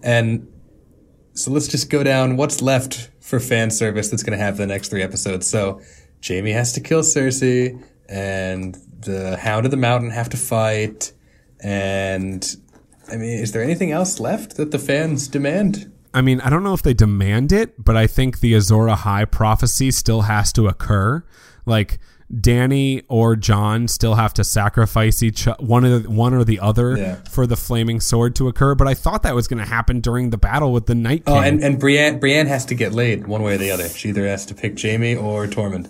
[0.03, 0.47] And
[1.33, 4.67] so let's just go down what's left for fan service that's going to have the
[4.67, 5.47] next three episodes.
[5.47, 5.81] So
[6.25, 11.11] Jaime has to kill Cersei, and the Hound of the Mountain have to fight.
[11.61, 12.55] And
[13.11, 15.91] I mean, is there anything else left that the fans demand?
[16.13, 19.29] I mean, I don't know if they demand it, but I think the Azor Ahai
[19.29, 21.23] prophecy still has to occur.
[21.65, 21.99] Like
[22.33, 26.97] Dany or Jon still have to sacrifice each one of the, one or the other
[26.97, 27.15] Yeah.
[27.29, 28.75] for the flaming sword to occur.
[28.75, 31.35] But I thought that was going to happen during the battle with the Night King,
[31.35, 33.87] Oh, and, and Brienne, Brienne has to get laid one way or the other.
[33.87, 35.89] She either has to pick Jaime or Tormund.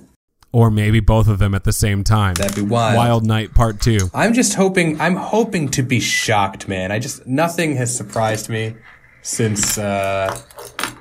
[0.54, 2.34] or maybe both of them at the same time.
[2.36, 2.96] That'd be wild.
[2.98, 4.10] Wild Night Part Two.
[4.14, 5.00] I'm just hoping.
[5.02, 6.92] I'm hoping to be shocked, man.
[6.92, 8.76] I just nothing has surprised me
[9.24, 9.78] since.
[9.78, 10.40] uh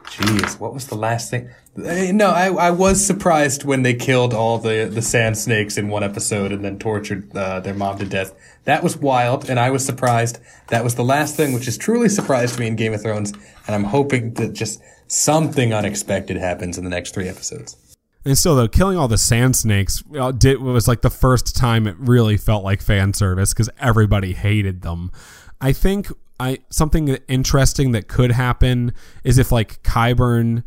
[0.06, 1.50] Jeez, what was the last thing?
[1.76, 6.02] No, I, I was surprised when they killed all the the sand snakes in one
[6.02, 8.34] episode and then tortured uh, their mom to death.
[8.64, 10.38] That was wild, and I was surprised.
[10.68, 13.32] That was the last thing, which has truly surprised me in Game of Thrones.
[13.66, 17.76] And I'm hoping that just something unexpected happens in the next three episodes.
[18.24, 21.86] And still, though, killing all the sand snakes uh, did, was like the first time
[21.86, 25.12] it really felt like fan service because everybody hated them.
[25.60, 26.08] I think
[26.40, 28.92] I something interesting that could happen
[29.24, 30.64] is if like Qyburn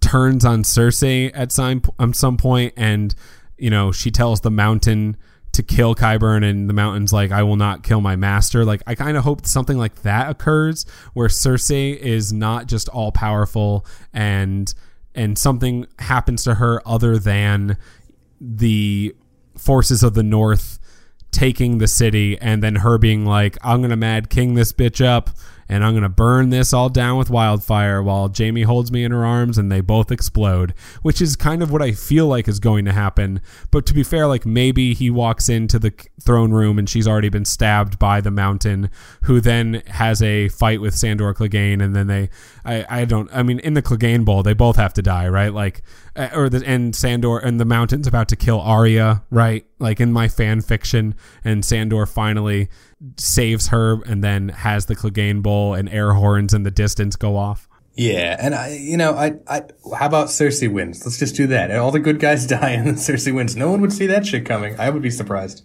[0.00, 3.14] turns on Cersei at some at some point, and
[3.58, 5.16] you know she tells the Mountain
[5.52, 8.94] to kill Qyburn, and the Mountain's like, "I will not kill my master." Like I
[8.94, 14.72] kind of hope something like that occurs, where Cersei is not just all powerful and
[15.14, 17.76] and something happens to her other than
[18.40, 19.14] the
[19.56, 20.78] forces of the north
[21.30, 25.30] taking the city and then her being like i'm gonna mad king this bitch up
[25.70, 29.24] and i'm gonna burn this all down with wildfire while jaime holds me in her
[29.24, 32.84] arms and they both explode which is kind of what i feel like is going
[32.84, 33.40] to happen
[33.70, 37.28] but to be fair like maybe he walks into the throne room and she's already
[37.28, 38.90] been stabbed by the mountain
[39.22, 42.28] who then has a fight with sandor clegane and then they
[42.64, 45.54] i i don't i mean in the clegane bowl they both have to die right
[45.54, 45.82] like
[46.16, 49.64] uh, or the and Sandor and the mountain's about to kill Arya, right?
[49.78, 51.14] Like in my fan fiction,
[51.44, 52.68] and Sandor finally
[53.16, 57.36] saves her, and then has the Clegane Bowl and air horns in the distance go
[57.36, 57.68] off.
[57.94, 59.62] Yeah, and I, you know, I, I,
[59.96, 61.04] how about Cersei wins?
[61.04, 61.70] Let's just do that.
[61.70, 63.56] And all the good guys die, and Cersei wins.
[63.56, 64.78] No one would see that shit coming.
[64.78, 65.62] I would be surprised.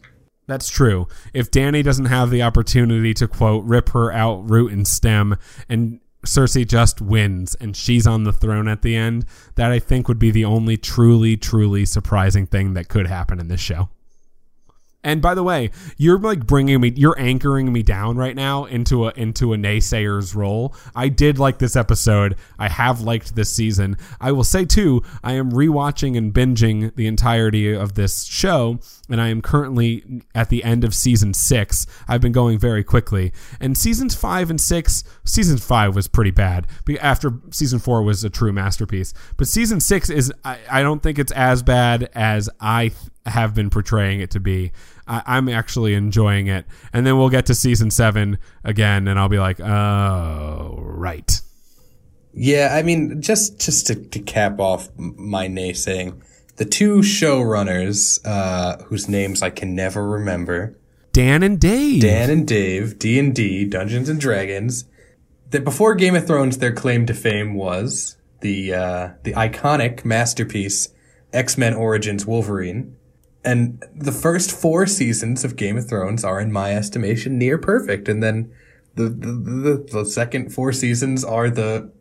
[0.47, 1.07] That's true.
[1.33, 5.99] If Dany doesn't have the opportunity to quote rip her out root and stem, and
[6.25, 9.25] Cersei just wins and she's on the throne at the end,
[9.55, 13.47] that I think would be the only truly, truly surprising thing that could happen in
[13.47, 13.89] this show.
[15.05, 19.05] And by the way, you're like bringing me, you're anchoring me down right now into
[19.05, 20.75] a into a naysayer's role.
[20.95, 22.35] I did like this episode.
[22.57, 23.97] I have liked this season.
[24.19, 29.21] I will say too, I am rewatching and binging the entirety of this show, and
[29.21, 31.85] I am currently at the end of season six.
[32.07, 35.03] I've been going very quickly, and seasons five and six.
[35.23, 36.65] Season five was pretty bad.
[36.99, 40.33] After season four was a true masterpiece, but season six is.
[40.43, 42.91] I, I don't think it's as bad as I
[43.25, 44.71] have been portraying it to be.
[45.07, 49.29] I, I'm actually enjoying it, and then we'll get to season seven again, and I'll
[49.29, 51.41] be like, oh right.
[52.33, 56.21] Yeah, I mean, just just to, to cap off my naysaying,
[56.57, 60.77] the two showrunners, uh, whose names I can never remember,
[61.13, 62.01] Dan and Dave.
[62.01, 64.85] Dan and Dave, D and D, Dungeons and Dragons.
[65.51, 70.89] That before Game of Thrones, their claim to fame was the uh, the iconic masterpiece
[71.31, 72.97] X Men Origins Wolverine,
[73.45, 78.09] and the first four seasons of Game of Thrones are, in my estimation, near perfect.
[78.09, 78.51] And then
[78.95, 81.91] the the, the, the second four seasons are the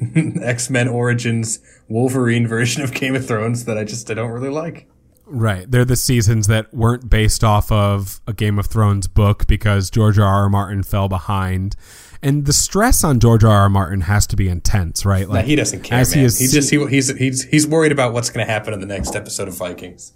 [0.42, 4.48] X Men Origins Wolverine version of Game of Thrones that I just I don't really
[4.48, 4.88] like.
[5.26, 5.70] Right.
[5.70, 10.18] They're the seasons that weren't based off of a Game of Thrones book because George
[10.18, 10.26] R.
[10.26, 10.48] R.
[10.50, 11.74] Martin fell behind.
[12.22, 13.50] And the stress on George R.
[13.50, 13.68] R.
[13.68, 15.28] Martin has to be intense, right?
[15.28, 16.28] Nah, he doesn't care, as man.
[16.28, 18.86] he He, just he, he's he's he's worried about what's going to happen in the
[18.86, 20.12] next episode of Vikings.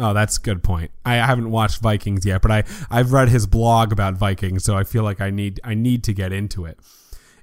[0.00, 0.90] Oh, that's a good point.
[1.04, 4.82] I haven't watched Vikings yet, but I I've read his blog about Vikings, so I
[4.82, 6.78] feel like I need I need to get into it.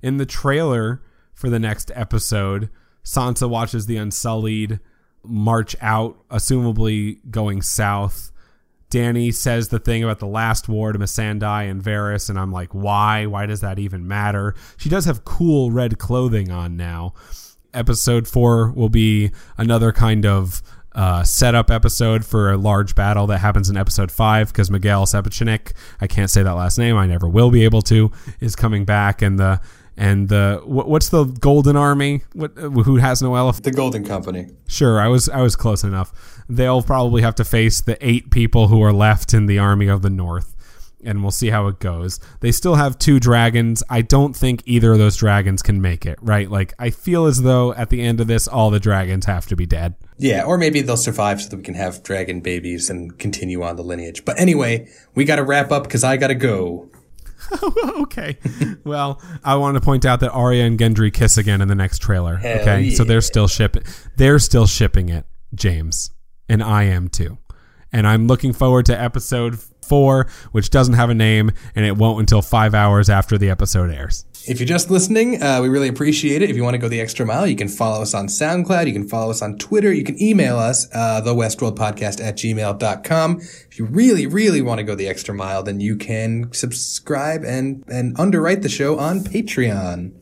[0.01, 1.03] In the trailer
[1.33, 2.69] for the next episode,
[3.03, 4.79] Sansa watches the Unsullied
[5.23, 8.31] march out, assumably going south.
[8.89, 12.73] Dany says the thing about the last war to Missandei and Varys, and I'm like,
[12.73, 13.27] why?
[13.27, 14.55] Why does that even matter?
[14.77, 17.13] She does have cool red clothing on now.
[17.73, 20.63] Episode four will be another kind of
[20.97, 25.73] uh, setup episode for a large battle that happens in episode five because Miguel Sapochnik,
[26.01, 29.21] I can't say that last name, I never will be able to, is coming back,
[29.21, 29.61] and the
[29.95, 32.23] and the what, what's the Golden Army?
[32.33, 33.63] What who has no elephant?
[33.63, 34.47] The Golden Company.
[34.67, 36.43] Sure, I was I was close enough.
[36.49, 40.01] They'll probably have to face the eight people who are left in the army of
[40.01, 40.55] the North,
[41.03, 42.19] and we'll see how it goes.
[42.39, 43.83] They still have two dragons.
[43.89, 46.17] I don't think either of those dragons can make it.
[46.21, 46.49] Right?
[46.49, 49.55] Like I feel as though at the end of this, all the dragons have to
[49.55, 49.95] be dead.
[50.17, 53.75] Yeah, or maybe they'll survive so that we can have dragon babies and continue on
[53.75, 54.25] the lineage.
[54.25, 56.89] But anyway, we got to wrap up because I got to go.
[58.01, 58.37] okay.
[58.83, 61.99] well, I want to point out that Arya and Gendry kiss again in the next
[61.99, 62.37] trailer.
[62.37, 62.95] Hell okay, yeah.
[62.95, 63.83] so they're still shipping.
[64.17, 66.11] They're still shipping it, James,
[66.49, 67.37] and I am too.
[67.91, 72.19] And I'm looking forward to episode four, which doesn't have a name, and it won't
[72.19, 74.25] until five hours after the episode airs.
[74.47, 76.49] If you're just listening, uh, we really appreciate it.
[76.49, 78.87] If you want to go the extra mile, you can follow us on SoundCloud.
[78.87, 79.91] You can follow us on Twitter.
[79.91, 83.41] You can email us, uh, the Westworld at gmail.com.
[83.41, 87.83] If you really, really want to go the extra mile, then you can subscribe and,
[87.87, 90.16] and underwrite the show on Patreon.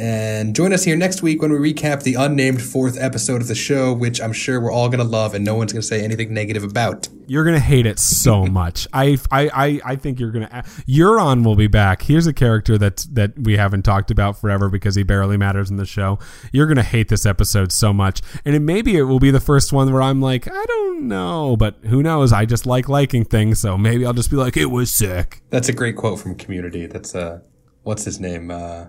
[0.00, 3.54] And join us here next week when we recap the unnamed fourth episode of the
[3.54, 6.02] show, which I'm sure we're all going to love and no one's going to say
[6.02, 7.06] anything negative about.
[7.26, 8.88] You're gonna hate it so much.
[8.92, 10.64] I, I, I, think you're gonna.
[10.88, 12.02] Euron will be back.
[12.02, 15.76] Here's a character that that we haven't talked about forever because he barely matters in
[15.76, 16.18] the show.
[16.52, 19.72] You're gonna hate this episode so much, and it, maybe it will be the first
[19.72, 22.32] one where I'm like, I don't know, but who knows?
[22.32, 25.40] I just like liking things, so maybe I'll just be like, it was sick.
[25.50, 26.86] That's a great quote from Community.
[26.86, 27.42] That's uh,
[27.84, 28.50] what's his name?
[28.50, 28.86] Uh,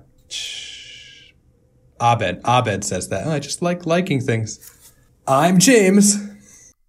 [2.02, 2.41] Abed.
[2.45, 3.28] Abed says that.
[3.28, 4.91] Oh, I just like liking things.
[5.28, 6.18] I'm James.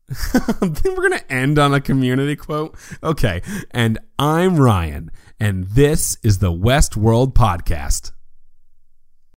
[0.60, 2.76] We're gonna end on a community quote.
[3.02, 8.12] Okay, and I'm Ryan, and this is the Westworld Podcast.